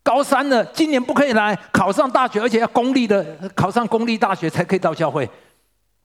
[0.04, 5.30] 高三了，今年不可以来，考上大学，而且要公立的，考上公立大学才可以到教会。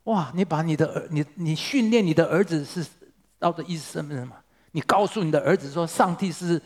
[0.05, 2.87] 哇，你把你的儿，你你训练你的儿子是
[3.39, 4.37] 到的意思什么？
[4.73, 6.61] 你告诉你的儿子说，上帝是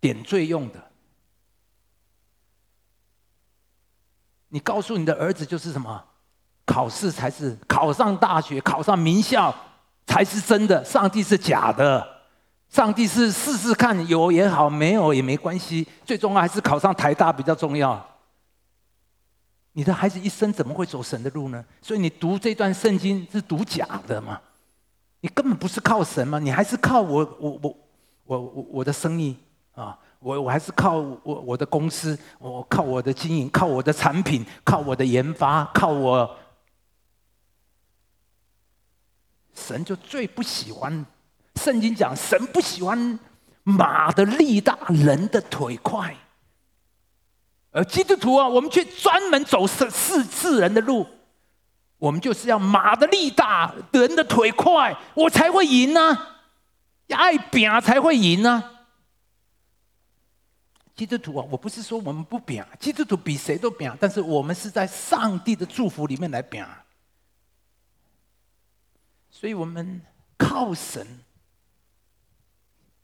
[0.00, 0.82] 点缀用的。
[4.48, 6.04] 你告诉你的儿子就是什么？
[6.66, 9.54] 考试才是考上大学、考上名校
[10.06, 12.06] 才是真的，上帝是假的。
[12.72, 18.02] 上帝是试试看，有也好，没有也没关系，最重要还是考上台大比较重要。
[19.72, 21.62] 你的孩子一生怎么会走神的路呢？
[21.82, 24.40] 所以你读这段圣经是读假的嘛？
[25.20, 26.38] 你根本不是靠神嘛？
[26.38, 27.76] 你还是靠我我我
[28.24, 29.36] 我我我的生意
[29.74, 29.98] 啊？
[30.18, 36.38] 我我还是靠我我的公司，我靠我的经营，靠我的产品，靠我的研发，靠我。
[39.54, 41.04] 神就最不喜欢，
[41.56, 43.18] 圣经讲神不喜欢
[43.62, 46.16] 马的力大，人的腿快。
[47.70, 51.06] 而基督徒啊，我们却专门走世世世人的路，
[51.96, 56.36] 我们就是要马的力大，人的腿快，我才会赢呢、啊，
[57.08, 58.68] 爱表才会赢呢、啊。
[60.94, 66.68] 基督徒啊，我不是说我们不表，基督徒比谁都表，但是我们是在上帝的祝福里面来表，
[69.30, 70.02] 所以我们
[70.36, 71.06] 靠神。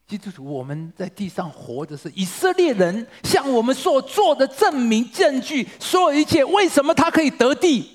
[0.08, 7.90] 基督徒，我们在地上活的是以色列人向我们所做的证明证据，所有一切为什么他可以得地？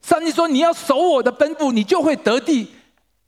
[0.00, 2.70] 上帝说：“你要守我的吩咐，你就会得地。”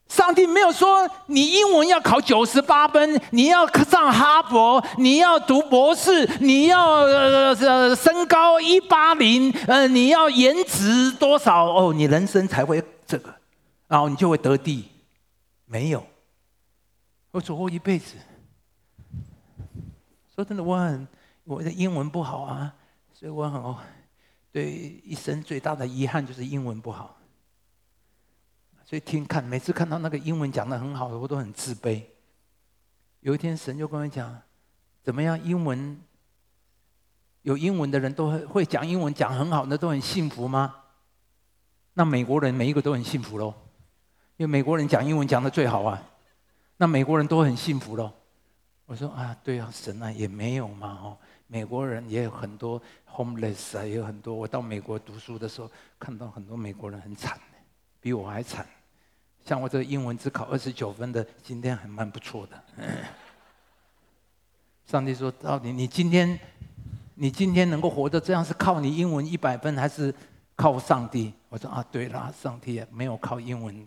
[0.08, 13.34] 上帝没有说你英文要考九十八分，你要上哈佛，你要读博士，你要呃呃身高一八零，呃你要颜值多少哦，你人生才会这个，
[13.88, 14.84] 然后你就会得地。
[15.66, 16.06] 没有，
[17.31, 18.17] 我走过一辈子。
[20.35, 21.07] 说真的，我很
[21.45, 22.75] 我的英文不好啊，
[23.12, 23.77] 所以我很
[24.53, 27.17] 对一生最大的遗憾就是英文不好。
[28.85, 32.03] 所以听看，每次看到那个英文讲得很好的，我都很自卑。
[33.21, 34.41] 有一天，神就跟我讲
[35.03, 35.38] ：“怎么样？
[35.45, 36.01] 英文
[37.43, 40.75] 有英文的人都会会讲英文，讲很好，那都很幸福吗？
[41.95, 43.53] 那美国人每一个都很幸福喽，
[44.37, 46.03] 因为美国人讲英文讲得最好啊。
[46.79, 48.11] 那美国人都很幸福喽。”
[48.87, 54.35] 我说：“啊，对啊，神啊，也没有嘛哦，美国人也有很多 homeless 啊，也有很多。
[54.35, 57.38] 我到美国读书的时候，看到很多美国人很惨，
[58.01, 58.67] 比我还惨。”
[59.45, 62.64] 像我这个英文只考二十九分的，今天还蛮不错的。
[64.87, 66.38] 上帝说：“到底你今天，
[67.14, 70.14] 你今天能够活得这样，是靠你英文一百分，还是
[70.57, 73.87] 靠上帝？”我说：“啊，对了，上帝也没有靠英文，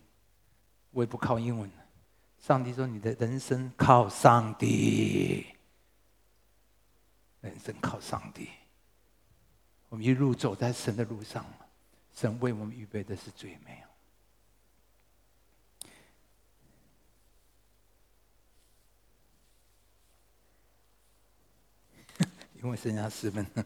[0.92, 1.68] 我也不靠英文。”
[2.42, 5.46] 上帝说：“你的人生靠上帝，
[7.42, 8.50] 人生靠上帝。
[9.90, 11.46] 我们一路走在神的路上，
[12.12, 13.84] 神为我们预备的是最美。
[22.64, 23.46] ”因为剩下十分，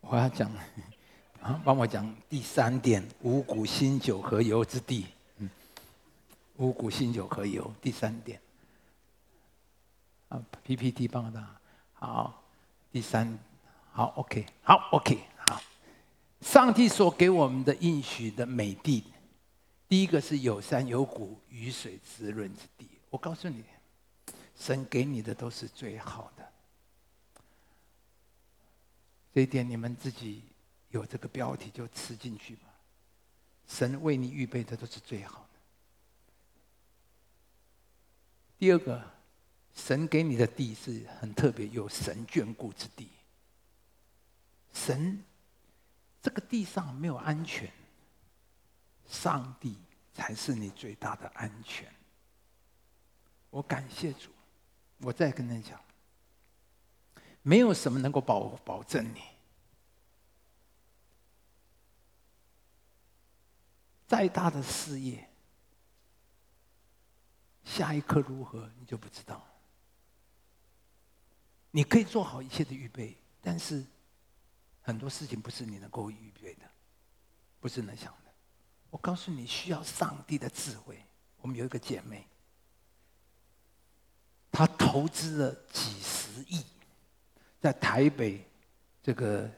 [0.00, 0.52] 我要讲，
[1.40, 5.06] 啊，帮我讲第三点，五谷新酒和油之地。
[5.38, 5.48] 嗯，
[6.56, 8.40] 五谷新酒和油，第三点。
[10.28, 11.58] 啊，PPT 帮我打
[11.94, 12.42] 好，
[12.92, 13.38] 第三，
[13.92, 15.18] 好，OK，好，OK，
[15.48, 15.60] 好。
[16.42, 19.04] 上帝所给我们的应许的美地，
[19.88, 22.88] 第一个是有山有谷、雨水滋润之地。
[23.08, 23.64] 我告诉你，
[24.56, 26.46] 神给你的都是最好的。
[29.34, 30.42] 这一点你们自己
[30.90, 32.62] 有这个标题就吃进去吧。
[33.66, 35.46] 神为你预备的都是最好的。
[38.58, 39.02] 第二个，
[39.74, 43.08] 神给你的地是很特别，有神眷顾之地。
[44.72, 45.22] 神
[46.22, 47.70] 这个地上没有安全，
[49.08, 49.76] 上帝
[50.12, 51.92] 才是你最大的安全。
[53.50, 54.30] 我感谢主，
[54.98, 55.80] 我再跟你讲。
[57.42, 59.22] 没有什么能够保保证你，
[64.10, 65.30] 再大的事业，
[67.62, 69.46] 下一刻如何你就不知道。
[71.70, 73.86] 你可以做好一切的预备，但是
[74.80, 76.62] 很多事情不是你能够预备的，
[77.60, 78.32] 不是能想的。
[78.90, 81.00] 我告诉你，需要上帝的智慧。
[81.40, 82.26] 我们有一个姐妹，
[84.50, 86.66] 她投资了几十亿。
[87.60, 88.44] 在台北
[89.00, 89.48] 这个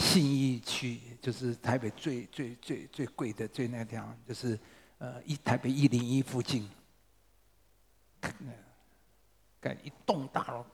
[0.00, 4.58] 信义区，就是台北最最最最贵的最那个地方，就是
[4.98, 6.68] 呃一台北一零一附近，
[9.60, 10.64] 盖一栋大楼，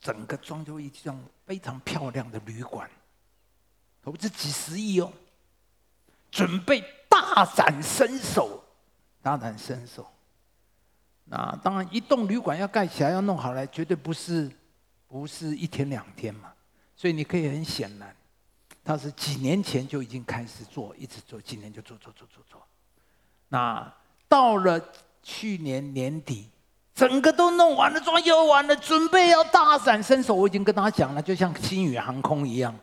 [0.00, 2.88] 整个装修一栋非常漂亮的旅馆，
[4.02, 5.12] 投资几十亿哦，
[6.30, 8.64] 准备大展身手，
[9.20, 10.10] 大展身手。
[11.24, 14.50] 那当然，一栋旅馆要盖起来要弄好来，绝对不是。
[15.12, 16.52] 不是一天两天嘛，
[16.94, 18.14] 所以你可以很显然，
[18.84, 22.62] 他是几年前就已经开始做，一直做，今年就做做做做做。
[23.48, 23.92] 那
[24.28, 24.80] 到了
[25.22, 26.48] 去年年底，
[26.94, 30.34] 整个都弄完了，装修完了，准备要大展身手。
[30.34, 32.74] 我已经跟他讲了，就像星宇航空一样，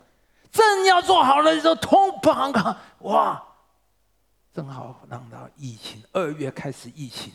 [0.52, 2.76] 正要做好了的时候，通砰！
[3.00, 3.44] 哇，
[4.54, 7.34] 正好让到疫情，二月开始疫情。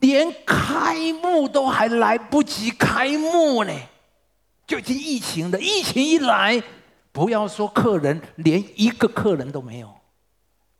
[0.00, 3.72] 连开幕都还来不及开幕呢，
[4.66, 5.60] 就已经疫情了。
[5.60, 6.62] 疫情一来，
[7.12, 9.94] 不要说客人，连一个客人都没有。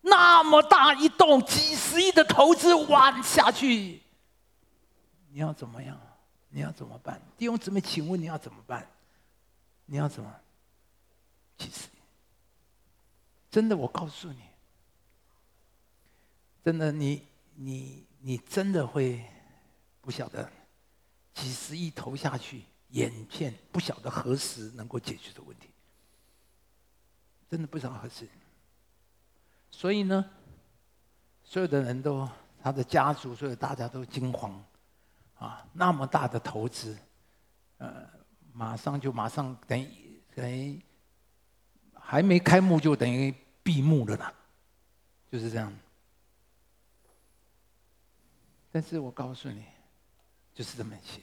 [0.00, 4.00] 那么大一栋几十亿的投资玩下去，
[5.30, 5.98] 你要怎么样？
[6.50, 7.20] 你要怎么办？
[7.36, 8.86] 弟兄姊妹，请问你要怎么办？
[9.86, 10.34] 你要怎么？
[11.56, 11.98] 几十亿，
[13.50, 14.40] 真的，我告诉你，
[16.64, 17.22] 真的，你
[17.54, 18.04] 你。
[18.26, 19.22] 你真的会
[20.00, 20.50] 不晓得
[21.34, 22.62] 几十亿投下去，
[22.94, 25.68] 眼见不晓得何时能够解决的问题，
[27.50, 28.28] 真的不知道何时。
[29.70, 30.24] 所以呢，
[31.42, 32.28] 所有的人都
[32.62, 34.64] 他的家族，所有大家都惊慌
[35.34, 35.66] 啊！
[35.72, 36.96] 那么大的投资，
[37.78, 38.08] 呃，
[38.52, 40.80] 马上就马上等于等于
[41.94, 43.34] 还没开幕就等于
[43.64, 44.32] 闭幕了啦，
[45.32, 45.76] 就是这样。
[48.70, 49.64] 但是我告诉你，
[50.54, 51.20] 就是这么写。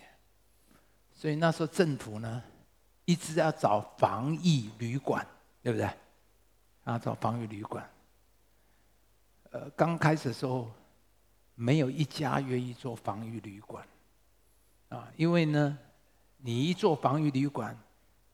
[1.21, 2.41] 所以那时候政府呢，
[3.05, 5.23] 一直要找防疫旅馆，
[5.61, 5.87] 对不对？
[6.83, 7.87] 啊，找防疫旅馆。
[9.51, 10.71] 呃，刚开始的时候，
[11.53, 13.85] 没有一家愿意做防疫旅馆，
[14.89, 15.77] 啊，因为呢，
[16.37, 17.77] 你一做防疫旅馆，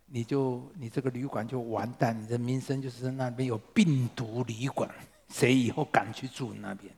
[0.06, 4.90] 你就你这个旅馆就完蛋，你的名声就是那边有病毒旅馆，
[5.28, 6.96] 谁以后敢去住那边？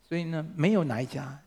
[0.00, 1.42] 所以呢，没有哪一家，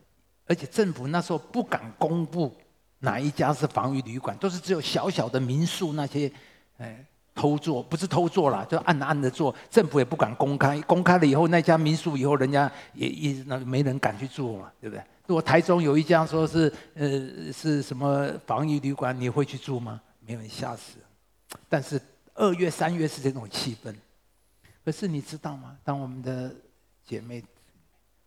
[0.46, 2.54] 而且政府那时候不敢公布
[3.00, 6.32] 哪一家是防疫旅馆，都是只有小小的民宿那些，
[6.78, 15.04] 哎，偷做不是偷做啦，就暗暗的做，政府也不敢公开，公开了以后那家民宿以后人家也也那没人敢去住嘛，对不对？
[15.28, 20.02] 如果台中有一家说是呃是什么防疫旅馆，你会去住吗？
[20.20, 20.98] 没有人吓死。
[21.70, 22.02] 但是
[22.34, 23.94] 二月三月是这种气氛，
[24.84, 25.78] 可是你知道吗？
[25.84, 26.54] 当我们的
[27.06, 27.44] 姐妹。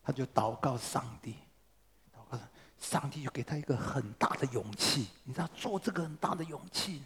[0.02, 1.34] 她就祷告上帝，
[2.80, 7.02] 上帝就给他一个很大的勇气，你知道做这个很大的勇气。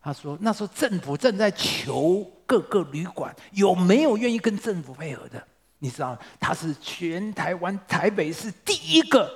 [0.00, 5.44] 他说那时候政府正在求各个旅馆有没有愿意跟政府配合的，
[5.80, 9.30] 你知道他是全台湾台北市第一个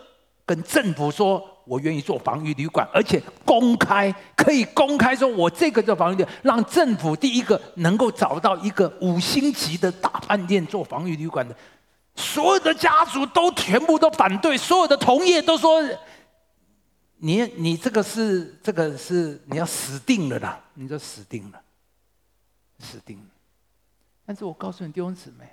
[0.47, 11.55] 跟政府说我愿意做防御旅馆，而且公开可以公开说我这个做防御旅馆，让政府第一个能够找到一个五星级的大饭店做防御旅馆的。
[12.17, 15.83] 所有的家族都全部都反对，所有的同业都说
[17.19, 21.61] ：“你你这个是这个是你要死定了啦，你就死定了，
[22.79, 23.27] 死定了。
[24.25, 25.49] 但是我告诉你弟兄姊妹，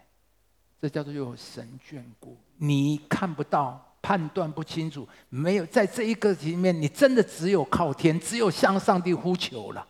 [0.82, 3.88] 这叫做有神眷顾，你看不到。
[4.04, 9.88] 判断不清楚，没有在这一个里面，你真的只有靠天，只有向上帝呼求了。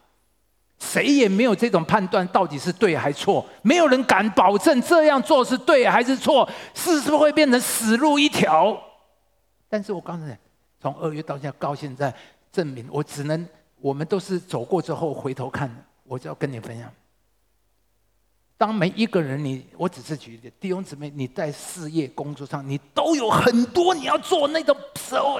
[0.82, 3.46] 谁也没有这种判断，到底是对还错？
[3.62, 8.76] 没有人敢保证这样做是对还是错，是不是会变成死路一条？
[9.70, 10.36] 但是我告诉你，
[10.82, 12.12] 从二月到现在，到现在，
[12.52, 13.48] 证明我只能，
[13.80, 15.70] 我们都是走过之后回头看，
[16.04, 16.92] 我就要跟你分享。
[18.58, 25.40] 当每一个人，你我只是举例，弟兄姊妹，你在事业工作上，你都有很多你要做那个所，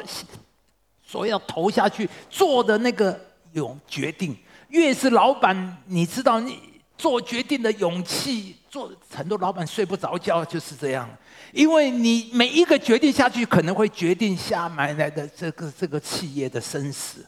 [1.04, 3.20] 所要投下去做的那个
[3.54, 4.38] 有决定。
[4.72, 6.60] 越是老板，你知道你
[6.98, 11.10] 做决定的勇气，做很多老板睡不着觉就是这样，
[11.54, 17.28] 因为你每一个决定下去，可能会决定下埋来的这个这个企业的生死。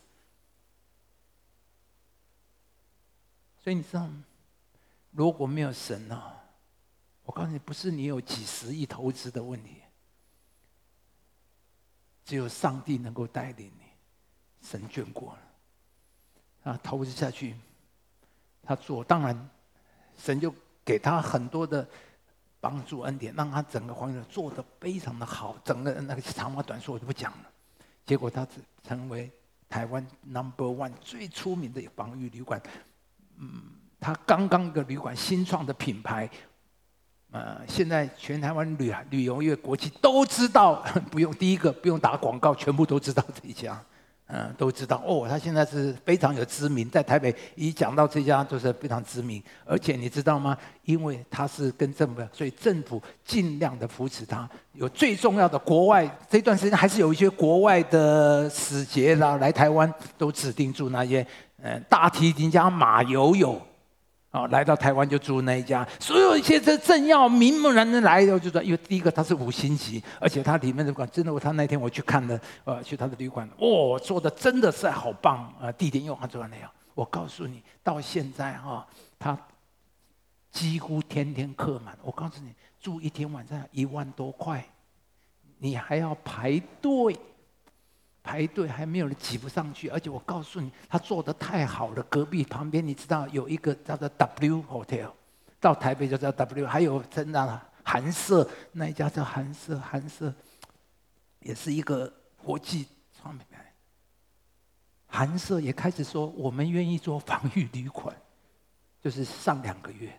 [3.63, 4.23] 所以你知道吗？
[5.11, 6.21] 如果没有神呢？
[7.23, 9.77] 我告诉你，不是你有几十亿投资的问题，
[12.25, 13.85] 只有上帝能够带领你，
[14.61, 15.31] 神眷顾，
[16.64, 17.55] 啊，投资下去，
[18.64, 19.49] 他做，当然，
[20.18, 20.53] 神就
[20.84, 21.88] 给他很多的
[22.59, 27.49] 帮助恩典，让他整个房子做得非常的好，整个那个长话短说我就不讲了，
[28.05, 28.47] 结果他
[28.88, 29.32] 成为
[29.70, 32.61] 台湾 number one 最出名的防御旅馆，
[33.38, 33.61] 嗯。
[34.05, 36.30] 他刚刚一个旅馆新创的品牌，
[37.32, 43.82] 呃，现在全台湾旅旅游业国际都知道， 不用第一个不用打广告，全部都知道这一家，
[44.28, 45.28] 嗯、都知道哦。
[45.30, 50.57] 他现在是非常有知名，在台北一讲到这家就是非常知名，而且你知道吗？
[50.86, 54.49] 因为他是跟政府，所以政府尽量的扶持他。
[54.74, 61.26] 有最重要的国外这段时间还是有一些国外的使节啦来台湾，都指定住那些，
[61.61, 63.61] 嗯，大提琴家马友友。
[64.34, 76.67] 啊，来到台湾就住那一家，所有一些这政要名门人来，我就说，因为第一个他是五星级，而且他里面的馆真的，我他那天我去看了，呃，去他的旅馆，哦，做的真的是好棒啊，地点又好，做的那样。
[76.95, 78.88] 我告诉你，到现在哈，
[79.19, 79.38] 他
[80.49, 81.95] 几乎天天客满。
[82.01, 84.65] 我告诉你，住一天晚上一万多块，
[85.59, 87.15] 你还要排队。
[88.24, 92.01] 排队还没有人挤不上去，而且我告诉你，他做的太好了。
[92.03, 95.11] 隔壁旁边你知道有一个叫做 W Hotel，
[95.59, 100.34] 到台北就叫 W，还有真的韩舍那一家叫韩舍，韩舍
[101.41, 102.88] 也是一个国际
[103.19, 103.74] 创品牌。
[105.05, 108.15] 韩舍也开始说，我们愿意做防御旅馆，
[109.01, 110.17] 就是上两个月，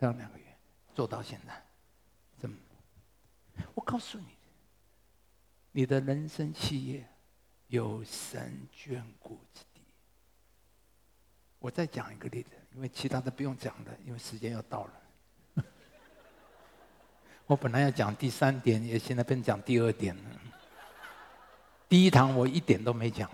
[0.00, 0.44] 上两个月
[0.94, 1.60] 做到现在，
[2.38, 2.56] 怎么？
[3.74, 4.26] 我告诉你。
[5.72, 7.08] 你的人生企业
[7.68, 9.80] 有神眷顾之地。
[11.58, 14.92] 我再讲一个例子，因为其他的不用讲了，因为时间要到了。
[17.46, 20.22] 我本来要讲第三点，也现在变讲第二点了。
[21.88, 23.30] 第一堂我一点都没讲。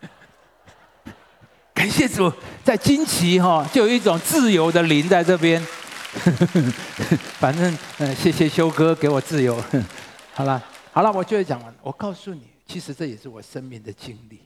[1.72, 2.30] 感谢主，
[2.62, 5.66] 在惊奇哈，就有一种自由的灵在这边。
[7.40, 9.58] 反正，嗯，谢谢修哥给我自由。
[10.34, 11.74] 好了，好了，我就会讲完。
[11.82, 14.42] 我告诉你，其实这也是我生命的经历。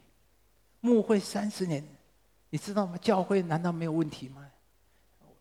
[0.81, 1.85] 牧会三十年，
[2.51, 2.97] 你知道吗？
[2.99, 4.47] 教会难道没有问题吗？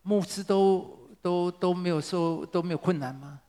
[0.02, 3.40] 牧师都都都没有受都没有困难吗？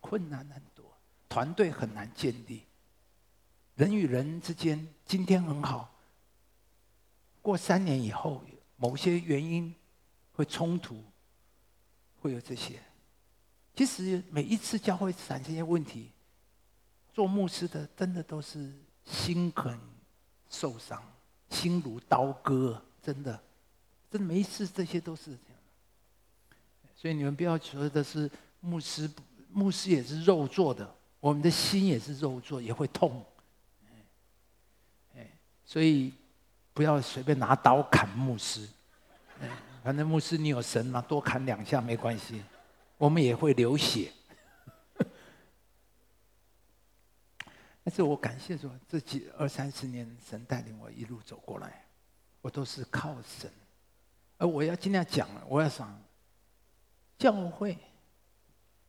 [0.00, 0.84] 困难很多，
[1.28, 2.62] 团队很难建立，
[3.76, 5.88] 人与人之间今天很好，
[7.40, 8.42] 过三年以后，
[8.76, 9.72] 某些原因
[10.32, 11.00] 会冲突。
[12.26, 12.82] 会有这些，
[13.76, 16.10] 其实每一次教会产生一些问题，
[17.14, 18.72] 做牧师的真的都是
[19.04, 19.78] 心很
[20.50, 21.00] 受伤，
[21.50, 23.40] 心如刀割，真的，
[24.10, 25.60] 真的每一次这些都是这样。
[26.96, 29.08] 所以你们不要觉得是牧师，
[29.52, 33.24] 牧师也是肉做的，我们的心也是肉做，也会痛。
[35.14, 35.30] 哎，
[35.64, 36.12] 所以
[36.74, 38.68] 不要随便拿刀砍牧师。
[39.86, 42.42] 反正牧师，你有神嘛，多砍两下没关系，
[42.98, 44.10] 我们也会流血。
[47.84, 51.86] 但是我感谢说，这几二三十年，神带领我一路走过来，
[52.40, 53.48] 我都是靠神。
[54.38, 55.96] 而我要尽量讲，我要讲
[57.16, 57.78] 教会，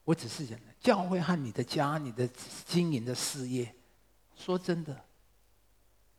[0.04, 2.28] 我只是人，教会和你的家、你的
[2.66, 3.72] 经营的事业，
[4.36, 5.00] 说真的。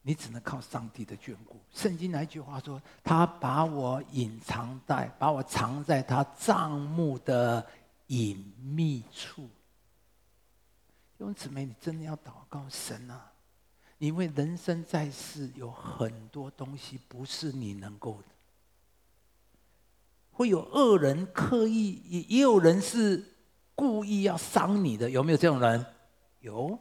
[0.03, 1.61] 你只能靠上帝的眷顾。
[1.73, 7.67] 圣经那句话说：“他把我隐藏在，把我藏在他帐幕的
[8.07, 9.43] 隐秘处。”
[11.19, 13.33] 弟兄姊妹，你真的要祷告神啊！
[13.99, 18.29] 因为人生在世，有很多东西不是你能够的。
[20.31, 23.35] 会有恶人刻意，也也有人是
[23.75, 25.85] 故意要伤你的，有没有这种人？
[26.41, 26.79] 有。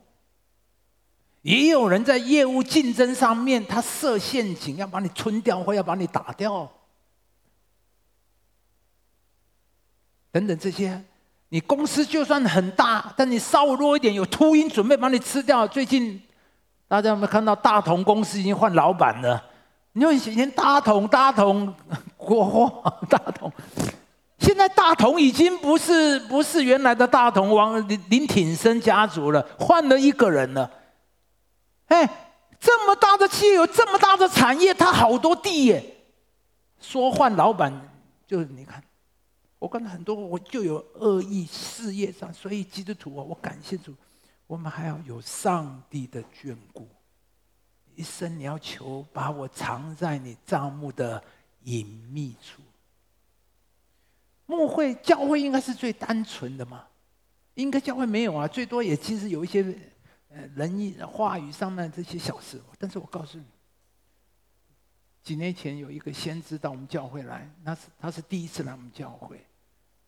[1.47, 6.69] 也有人在业务竞争上面，他设陷阱，要把你吞掉，或要把你打掉，
[10.29, 11.01] 等等这些。
[11.47, 15.65] 你公司就算很大，但你稍微弱一点，有秃鹰准备把你吃掉。
[15.65, 16.21] 最近
[16.85, 19.41] 大家有没有看到大同公司已经换老板了？
[19.93, 21.73] 你说以前大同大同
[22.17, 23.49] 国货大同，
[24.39, 30.69] 现在大同已经不是不是原来的大同王林林挺生家族了，换了一个人了。
[31.87, 35.83] 哎，这么大的企业，有这么大的产业，他好多地耶。
[36.79, 37.73] 说换老板，
[38.25, 38.83] 就是你看。
[39.59, 43.91] 我跟很多我就有恶意事业上，所以基督徒啊，我感谢主，
[44.45, 46.87] 我们还要有上帝的眷顾。
[47.95, 51.23] 一生你要求把我藏在你帐幕的
[51.63, 52.61] 隐秘处。
[54.45, 56.85] 牧会教会应该是最单纯的嘛？
[57.55, 59.63] 应该教会没有啊，最多也其实有一些
[60.29, 62.61] 呃人语话语上面这些小事。
[62.77, 63.45] 但是我告诉你，
[65.21, 69.45] 几年前有一个先知到我们教会来，那是他是第一次来我们教会。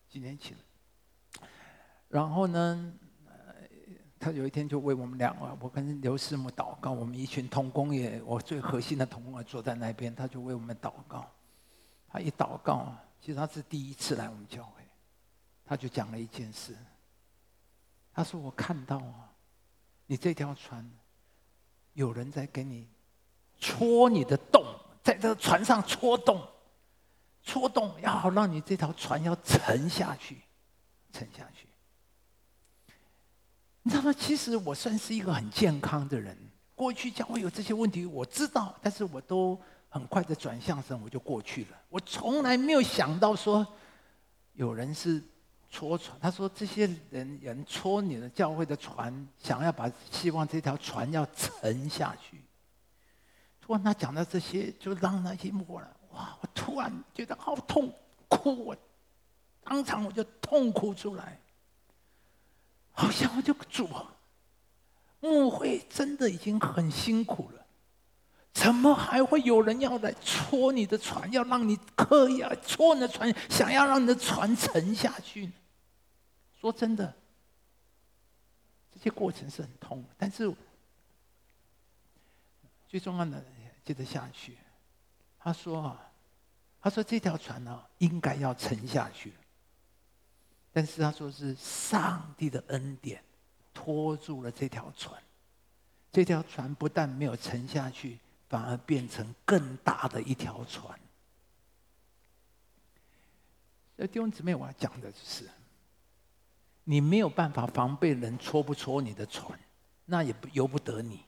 [0.08, 0.56] 几年前，
[2.08, 2.92] 然后呢，
[3.28, 3.54] 呃
[4.18, 11.30] 他有一天就为我们两个，我跟刘师母祷告，我们一群同工也，我最核心的同工也坐在那边，他就为我们祷告。
[12.08, 14.82] 他一祷告，其实他是第一次来我们教会，
[15.64, 16.76] 他就讲了一件事。
[18.12, 19.29] 他说：“我看到啊，
[20.10, 20.84] 你这条船，
[21.92, 22.88] 有人在给你
[23.60, 24.64] 戳你的洞，
[25.04, 26.44] 在这个船上戳洞。”
[27.46, 30.38] 戳洞，要好让你这条船要沉下去，
[31.12, 31.68] 沉下去。
[33.82, 34.12] 你知道吗？
[34.12, 36.36] 其实我算是一个很健康的人。
[36.74, 39.56] 过去将会有这些问题，我知道，但是我都
[39.88, 41.80] 很快的转向神，我就过去了。
[41.88, 43.64] 我从来没有想到说，
[44.54, 45.22] 有人是
[45.70, 46.18] 戳船。
[46.20, 52.42] 他说这些人人戳你的教会的船，想要把希望这条船要沉下去。
[53.60, 55.86] 突然他讲到这些，就让那些过来。
[56.12, 56.36] 哇！
[56.40, 57.92] 我突然觉得好痛，
[58.28, 58.76] 哭我，
[59.62, 61.38] 当场我就痛哭出来。
[62.92, 64.12] 好像我就主啊，
[65.20, 67.64] 牧会真的已经很辛苦了，
[68.52, 75.48] 怎么还会有人要来戳你的船，要让你刻意要戳你的船，想要让你的船沉下去？
[76.60, 77.14] 说真的，
[78.92, 80.52] 这些过程是很痛，但是
[82.86, 83.42] 最重要的
[83.84, 84.58] 接着下去。
[85.38, 86.12] 他说：“啊，
[86.82, 89.32] 他说这条船呢，应该要沉下去，
[90.70, 93.24] 但是他说是上帝的恩典
[93.72, 95.18] 拖住了这条船。
[96.12, 101.00] 这条船不但没有沉下去，反而变成更大的一条船。
[103.96, 105.48] 所以弟兄姊妹，我要讲的就是，
[106.90, 109.56] 你没有办法防备人戳不戳你的船，
[110.06, 111.20] 那也不由不得你，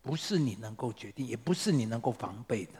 [0.00, 2.72] 不是你能够决定，也不是你能够防备的。”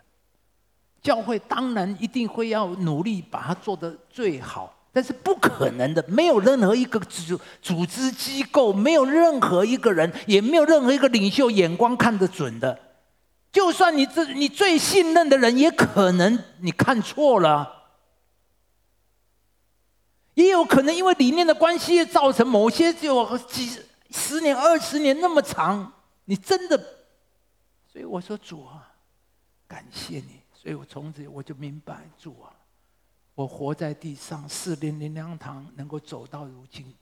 [1.02, 12.78] 教会当然一定会要努力把它做得最好，但是不可能的，没有任何一个组组织机构，没有任何一个人，也没有任何一个领袖眼光看得准的。
[13.52, 17.81] 就算你这你最信任的人，也可能你看错了，
[20.34, 23.78] 也有可能因为理念的关系，造成某些就几
[24.10, 25.92] 十年、二十年那么长，
[26.24, 26.76] 你真的，
[27.90, 28.92] 所以我说主啊，
[29.68, 30.40] 感谢你。
[30.54, 32.54] 所以我从此我就明白，主啊，
[33.34, 36.94] 我活在地上，四零零粮堂能够走到如今，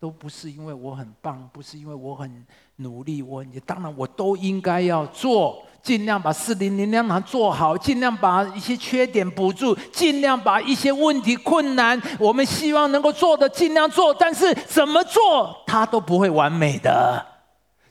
[0.00, 2.44] 都不是因为我很棒，不是因为我很
[2.76, 17.24] 努力，我也当然我都应该要做，尽量把四零零粮堂做好，尽量把一些缺点补住，尽量把一些问题困难，我们希望能够做的尽量做，但是怎么做，它都不会完美的。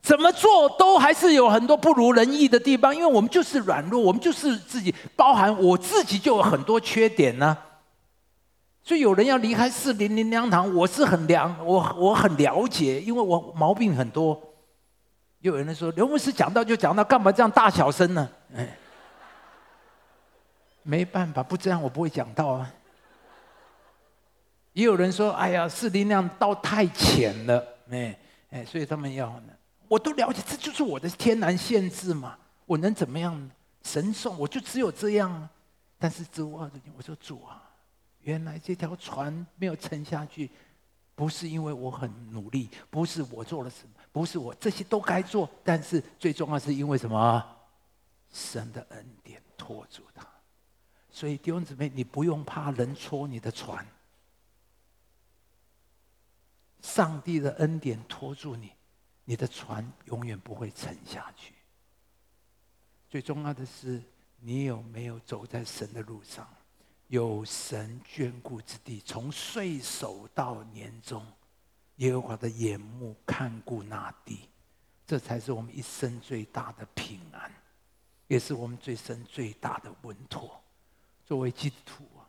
[0.02, 7.58] 怎么做都还是有很多不如人意的地方，因为我们就是软弱，我们就是自己，包含我自己就有很多缺点呢、
[8.84, 14.45] 所以有人要离开四零零粮堂，我是很了，我我很了解，因为我毛病很多。
[15.46, 18.28] 又有人说刘牧师讲到就讲到，干嘛这样大小声呢？
[18.56, 18.76] 哎，
[20.82, 22.74] 没办法，不这样我不会讲到啊。
[24.74, 28.18] 也有人说，哎呀，四灵粮道太浅了，哎
[28.50, 29.54] 哎，所以他们要呢。
[29.88, 32.36] 我都了解，这就是我的天然限制嘛。
[32.66, 33.52] 我能怎么样？
[33.84, 35.48] 神送我就只有这样啊。
[36.00, 37.62] 但是主啊，我说主啊，
[38.22, 40.50] 原来这条船没有沉下去，
[41.16, 47.44] 不是因为我很努力，不是我做了什么，不是我这些都该做，但是最重要是因为什么？
[48.32, 50.28] 神的恩典拖住他。
[51.10, 53.86] 所以弟兄姊妹，你不用怕人戳你的船。
[56.82, 58.74] 上帝的恩典拖住你，
[59.24, 61.54] 你的船永远不会沉下去。
[63.10, 64.04] 最重要的是，
[64.42, 66.46] 你有没有走在神的路上？
[67.08, 71.26] 有神眷顾之地，从岁首到年终，
[71.98, 74.50] 耶和华的眼目看顾那地，
[75.06, 77.52] 这才是我们一生最大的平安，
[78.28, 80.60] 也是我们最深最大的稳妥。
[81.26, 82.26] 作为基督徒啊，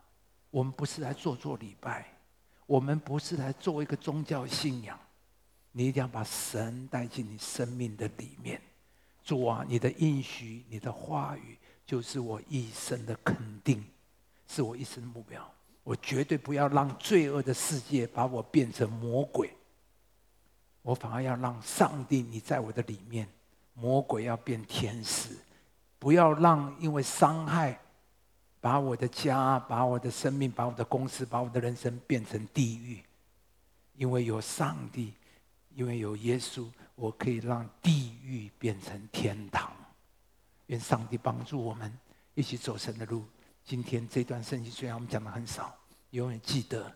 [0.51, 2.07] 我们不是来做做礼拜，
[2.65, 4.99] 我们不是来做一个宗教信仰，
[5.71, 8.61] 你一定要把神带进你生命的里面。
[9.23, 13.83] 主啊，你的应许，你的话语，就是我一生的肯定。
[14.47, 15.45] 是我一生的目标。
[15.83, 19.55] 我绝对不要让罪恶的世界把我变成魔鬼，
[20.81, 23.27] 我反而要让上帝你在我的里面，
[23.73, 25.29] 魔鬼要变天使。
[25.99, 27.79] 不要让因为伤害，
[28.59, 33.01] 把我的家、把我的生命、把我的公司、把我的人生变成地狱。
[33.95, 35.13] 因为有上帝，
[35.73, 39.71] 因为有耶稣，我可以让地狱变成天堂。
[40.67, 41.91] 愿上帝帮助我们
[42.35, 43.25] 一起走神的路。
[43.67, 45.75] 今天这段圣经虽然我们讲的很少，
[46.11, 46.89] 永远记得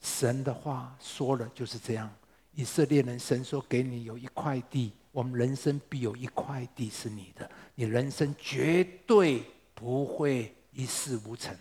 [0.00, 2.10] 神的话说了就是这样。
[2.54, 9.44] 以色列人，神说给你有一块地，我们人生必有一块地是你的，你人生绝对
[9.74, 11.54] 不会一事无成，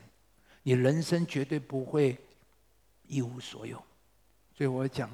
[0.63, 2.17] 你人生绝对不会
[3.07, 3.83] 一无所有。
[4.55, 5.09] 所以我讲，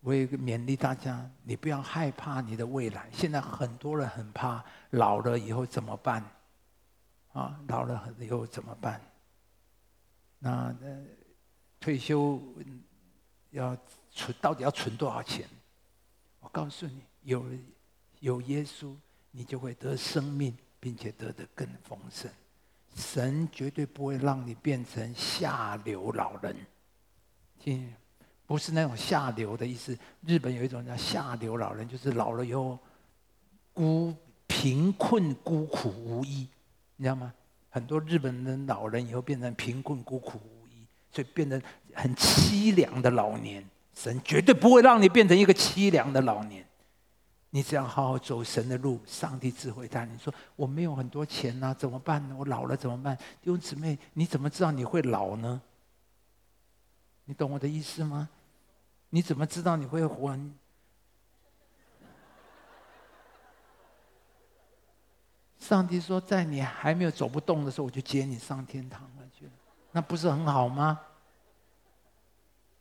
[0.00, 3.08] 我也勉励大家，你不要害怕你的未来。
[3.12, 6.28] 现在很多人很怕老了以后怎么办？
[7.32, 9.00] 啊，老了以后怎么办？
[10.38, 10.74] 那
[11.80, 12.40] 退休
[13.50, 13.76] 要
[14.10, 15.48] 存，到底要存多少钱？
[16.40, 17.44] 我告诉你，有
[18.20, 18.94] 有耶稣，
[19.30, 22.30] 你就会得生命，并且得的更丰盛。
[22.94, 26.56] 神绝对不会让你变成下流老人，
[27.60, 27.94] 听，
[28.46, 29.96] 不是那种下流的意思。
[30.26, 32.78] 日本有一种叫下流老人，就是老了以后
[33.72, 34.14] 孤
[34.46, 36.48] 贫困孤苦无依。
[36.98, 37.32] 你知道吗？
[37.70, 41.60] 很多日本的老人以后变成贫困、孤苦无依，所以变得
[41.94, 43.64] 很凄凉的老年。
[43.94, 46.64] 神绝对不会让你变成一个凄凉的老年。
[47.50, 52.36] 你只要好好走神的路，上帝智慧带你说：“我没有很多钱呐，怎么办呢？
[52.38, 55.60] 我老了怎么办？”弟兄姊妹，你怎么知道你会老呢？
[57.24, 58.28] 你懂我的意思吗？
[59.10, 60.38] 你怎么知道你会活？
[65.58, 69.52] 上帝说，在你还没有走不动的时候，我就接你上天堂了去了，
[69.92, 71.00] 那不是很好吗？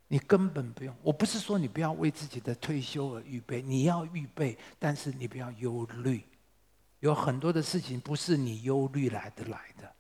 [0.08, 0.96] 你根本不用。
[1.02, 6.24] 我不是说你不要为自己的退休而预备，你要预备，但是你不要忧虑。
[7.00, 9.92] 有很多的事情不是你忧虑来得来的。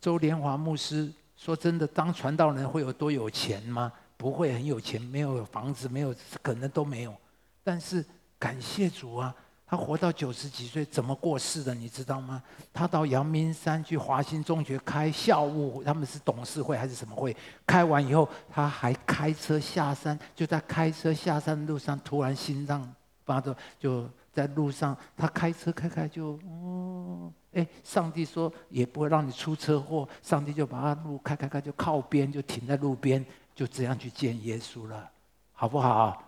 [0.00, 3.92] 周连华牧师说：“真的，当传道人会有多有钱吗？
[4.16, 7.14] 不会很有钱，没有房子，没有可能都没有。
[7.62, 8.04] 但是
[8.38, 9.34] 感谢主啊。”
[9.70, 11.74] 他活到九十几岁，怎么过世的？
[11.74, 12.42] 你知道吗？
[12.72, 17.36] 他到阳明山去华兴中学开校务，他们是董事会还是什么会？
[17.66, 22.90] 开完以后，他还开车下山，就在开车下山的路上，突然心脏
[23.26, 33.22] 发作，就在路上，他开车开开就哦，哎，上帝说也不会让你出车祸，上帝就把他路开开开就靠边，就停在路边，
[33.54, 35.10] 就这样去见耶稣了，
[35.52, 36.22] 好不好？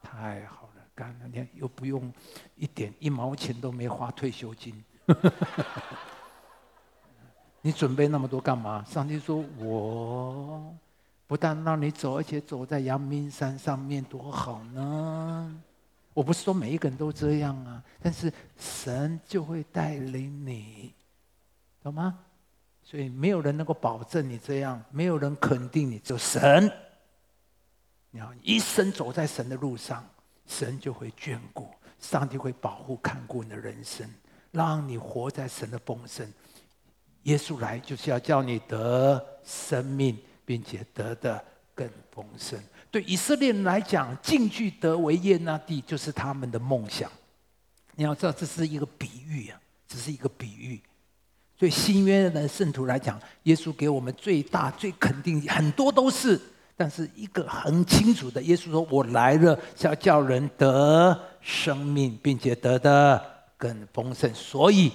[0.00, 0.65] 太好。
[0.96, 2.10] 干了，你看又不用
[2.56, 4.82] 一点一毛钱都没花退休金，
[7.60, 8.82] 你准备那么多干嘛？
[8.84, 10.74] 上帝说：“我
[11.26, 15.62] 不但让你走，而且走在阳明山上面，多好呢！”
[16.14, 20.94] 我不是说每一个人都这样啊，但是神就会带领你，
[21.82, 22.18] 懂吗？
[22.82, 26.72] 所以没有人能够保证你这样，没有人肯定你，只有神。
[28.10, 30.02] 你要一生走在神的路上。
[30.46, 31.68] 神就会眷顾，
[31.98, 34.08] 上帝会保护看顾你的人生，
[34.52, 36.26] 让你活在神的丰盛。
[37.24, 41.44] 耶稣来就是要叫你得生命，并且得的
[41.74, 42.58] 更丰盛。
[42.90, 47.10] 对以色列人来讲，进去得为业那地就是他们的梦想。
[47.96, 50.80] 你要知道，这是一个比喻啊，只是一个比喻。
[51.58, 56.40] 对新约的圣徒来讲，耶稣给我们最大、最肯定，很多都是。
[56.76, 63.24] 但是一个很清楚的，耶稣说：“我来了是要叫人得生命，并且得的
[63.56, 64.92] 更丰盛。”所以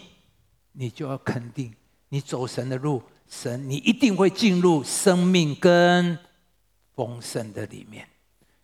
[0.73, 1.73] 你就要肯定，
[2.09, 6.15] 你走神的路，神你一定会进入生命跟
[6.95, 8.05] 丰盛的里面。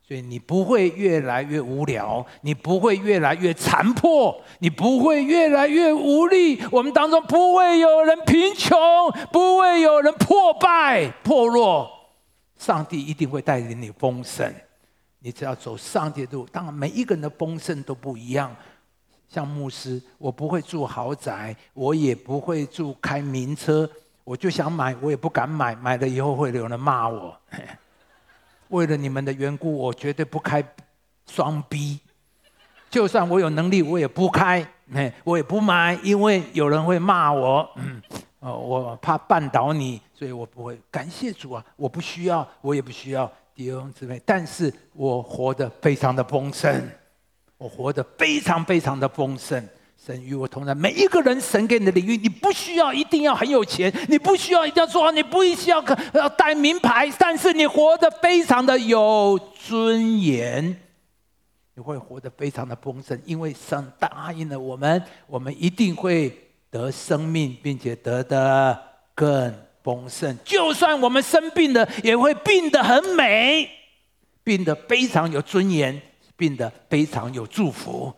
[0.07, 6.61] 所以你不会越来越无聊，你不会越来越残破，你不会越来越无力。
[6.71, 8.77] 我们当中不会有人贫穷，
[9.33, 11.96] 不会有人破败破落。
[12.57, 14.51] 上帝一定会带领你丰盛。
[15.19, 16.45] 你只要走上帝的路。
[16.51, 18.55] 当然，每一个人的丰盛都不一样。
[19.27, 23.89] 像牧师，我不会住豪宅，我也不会住开名车，
[24.23, 27.37] 我就想买，我也不敢买，买了以后会有人骂我。
[28.69, 30.63] 为了你们的缘故，我绝对不开
[31.25, 31.99] 双 B。
[32.89, 37.69] 就算我有能力，我也不开，嘿我也不买，因为有人会骂我。
[37.75, 38.01] 嗯，
[38.39, 40.79] 哦，我怕绊倒你，所以我不会。
[40.91, 46.87] 感谢主啊，我不需要，我也不需要弟兄姊妹，但是我活得非常的丰盛，
[47.57, 49.67] 我活得非常非常的丰盛。
[49.97, 55.83] 神与我同在，每一个人，神给你的领域，你不需要一定要很有钱，你不需要一定要做好，你不需要
[56.13, 60.79] 要带名牌，但是你活得非常的有尊严，
[61.73, 68.79] 你会活得非常的丰盛，因为神答应了我们，我们一定会得生命，并且得的
[69.15, 69.53] 更
[69.83, 70.37] 丰盛。
[70.43, 73.69] 就算我们生病了，也会病得很美，
[74.43, 76.01] 病得非常有尊严，
[76.35, 78.13] 病得非常有祝福。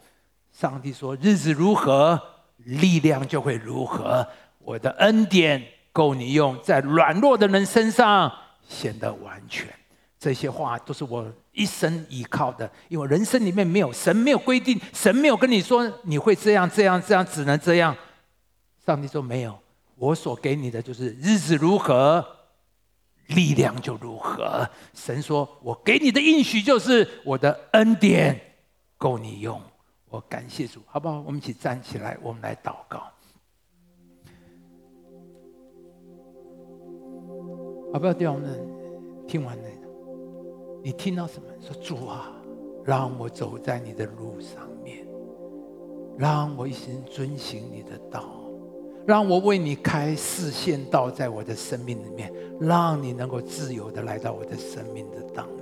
[0.52, 2.22] 上帝说：“日子如何，
[2.58, 4.28] 力量就会如何。
[4.58, 8.32] 我的恩典够你用，在软弱的人身上
[8.68, 9.68] 显得完全。”
[10.20, 17.96] 这些话都是我一生依靠的，因为人生里面没有神，没有规定，神没有跟你说你会这样、这样、这样，只能这样。
[18.90, 19.56] 上帝说：“没有，
[19.98, 22.26] 我所给你的就是日子如何，
[23.28, 28.42] 力量就如何。”神说：“我给你的应许就是我的恩典
[28.98, 29.62] 够你用。”
[30.10, 31.22] 我感谢主，好不好？
[31.22, 32.98] 我们一起站起来，我们来祷告。
[37.94, 38.14] 好不好？
[38.14, 38.60] 弟兄们，
[39.28, 39.64] 听完了，
[40.84, 41.48] 你听到什么？
[41.62, 42.34] 说主啊，
[42.84, 45.06] 让我走在你的路上面，
[46.18, 48.34] 让我一心遵行你的道，
[49.10, 55.59] 让我为你开视线道，在我的生命里面，让你能够自由的来到我的生命的当中。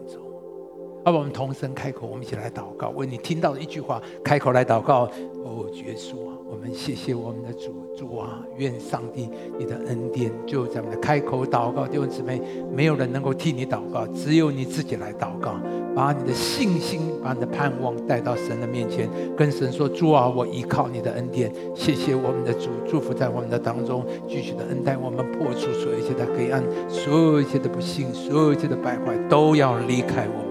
[1.07, 2.89] 好，我们同声开口，我们一起来祷告。
[2.89, 5.09] 为你听到的一句话，开口来祷告。
[5.45, 11.87] 哦，耶稣啊，我们谢谢我们的主，主啊，愿上帝你的恩典就在我们的开口祷告。
[11.87, 12.41] 弟兄姊妹，
[12.75, 15.55] 没有人能够替你祷告，只有你自己来祷告。
[15.95, 21.49] 把你的信心，把你的盼望带到神的面前，跟神说：主啊，我依靠你的恩典。
[21.73, 30.46] 谢谢我们的主，祝福在我们的当中，继续的恩待我们，破除所有一切的黑暗，所有一切的不幸，所有一切的败坏，都要离开我们。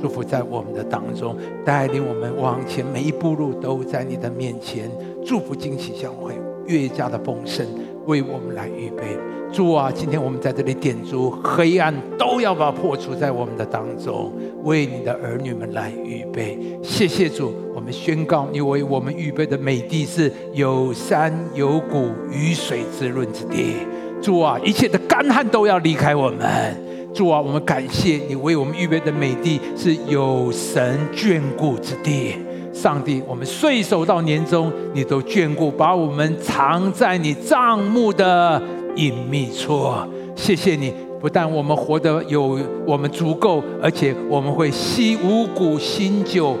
[0.00, 4.90] 祝福在我们的当中，带领我们往前，每一步路都在你的面前。
[5.24, 6.34] 祝福惊喜相会
[6.66, 7.66] 越加的丰盛，
[8.06, 9.16] 为我们来预备。
[9.52, 14.32] 主啊，今天我们在这里点烛，黑暗都要把它破除在我们的当中，
[14.64, 16.58] 为你的儿女们来预备。
[16.82, 23.76] 谢谢主，我们宣告，你为我们预备的美地是有山有谷、雨水滋润之地。
[24.20, 26.85] 主啊，一切的干旱都要离开我们。
[27.16, 32.34] 主啊，我们感谢你为我们预备的美地是有神眷顾之地。
[32.74, 38.62] 上帝，我们岁首到年终，你都眷顾，把我们藏在你帐幕的
[38.96, 39.90] 隐秘处。
[40.34, 46.54] 谢谢你，不但我们活得有我们足够，而且我们会吸五谷新酒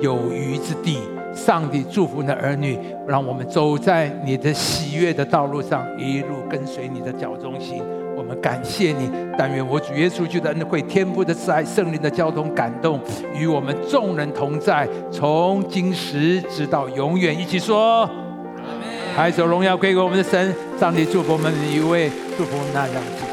[0.00, 0.98] 有余之地。
[1.32, 7.80] 上帝祝福你的儿女，让我们走在你的喜悦的道路上，一路跟随你的脚踪行。
[8.20, 13.00] 我们感谢你，但愿我主耶稣基督的恩惠、天父的慈爱、圣灵的交通感动，
[13.34, 17.36] 与我们众人同在，从今时直到永远。
[17.36, 18.06] 一起说，
[19.16, 23.29] 还有荣耀归给我们的神，上帝祝福我们每一位，祝福我们那样子。